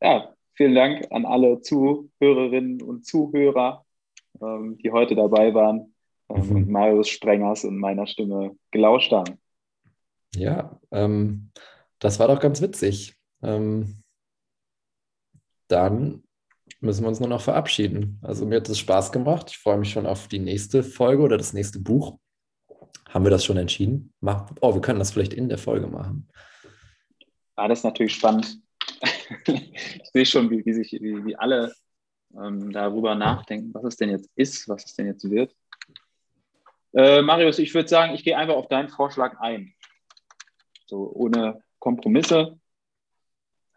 [0.00, 3.84] ja, vielen Dank an alle Zuhörerinnen und Zuhörer,
[4.40, 5.94] ähm, die heute dabei waren
[6.28, 6.56] ähm, mhm.
[6.56, 9.38] und Marius Sprengers in meiner Stimme gelauscht haben.
[10.34, 11.50] Ja, ähm,
[11.98, 13.16] das war doch ganz witzig.
[13.42, 14.02] Ähm,
[15.68, 16.22] dann
[16.80, 18.18] müssen wir uns nur noch verabschieden.
[18.22, 19.50] Also mir hat es Spaß gemacht.
[19.50, 22.18] Ich freue mich schon auf die nächste Folge oder das nächste Buch.
[23.08, 24.12] Haben wir das schon entschieden?
[24.60, 26.28] Oh, wir können das vielleicht in der Folge machen.
[27.58, 28.60] Ja, das ist natürlich spannend.
[29.46, 31.72] ich sehe schon, wie, wie sich, wie, wie alle
[32.34, 35.54] ähm, darüber nachdenken, was es denn jetzt ist, was es denn jetzt wird.
[36.94, 39.74] Äh, Marius, ich würde sagen, ich gehe einfach auf deinen Vorschlag ein.
[40.86, 42.59] So ohne Kompromisse.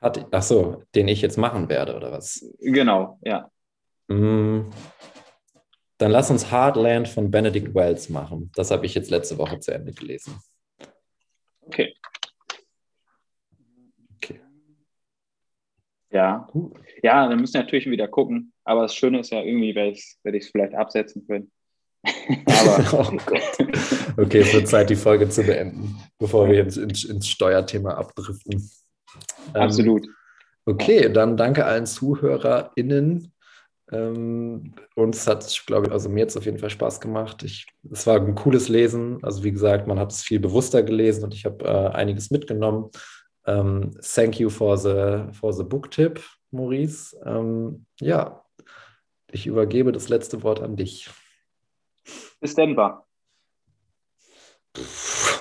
[0.03, 2.45] Hat, ach so, den ich jetzt machen werde, oder was?
[2.59, 3.49] Genau, ja.
[4.09, 4.69] Mm,
[5.97, 8.51] dann lass uns Heartland von Benedict Wells machen.
[8.53, 10.37] Das habe ich jetzt letzte Woche zu Ende gelesen.
[11.61, 11.95] Okay.
[14.17, 14.41] Okay.
[16.11, 16.49] Ja.
[17.01, 18.51] Ja, dann müssen wir natürlich wieder gucken.
[18.65, 21.49] Aber das Schöne ist ja irgendwie, werde ich es vielleicht absetzen können.
[22.45, 24.17] Aber oh Gott.
[24.17, 28.69] Okay, es wird Zeit, die Folge zu beenden, bevor wir jetzt ins, ins Steuerthema abdriften.
[29.53, 30.05] Absolut.
[30.05, 30.13] Ähm,
[30.65, 33.33] okay, dann danke allen ZuhörerInnen.
[33.91, 37.43] Ähm, uns hat, glaube ich, also mir jetzt auf jeden Fall Spaß gemacht.
[37.43, 39.19] Ich, es war ein cooles Lesen.
[39.23, 42.89] Also wie gesagt, man hat es viel bewusster gelesen und ich habe äh, einiges mitgenommen.
[43.45, 46.21] Ähm, thank you for the, for the book tip,
[46.51, 47.15] Maurice.
[47.25, 48.43] Ähm, ja,
[49.31, 51.09] ich übergebe das letzte Wort an dich.
[52.39, 53.05] Bis Denver.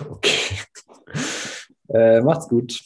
[0.08, 0.58] Okay.
[1.88, 2.80] Äh, macht's gut.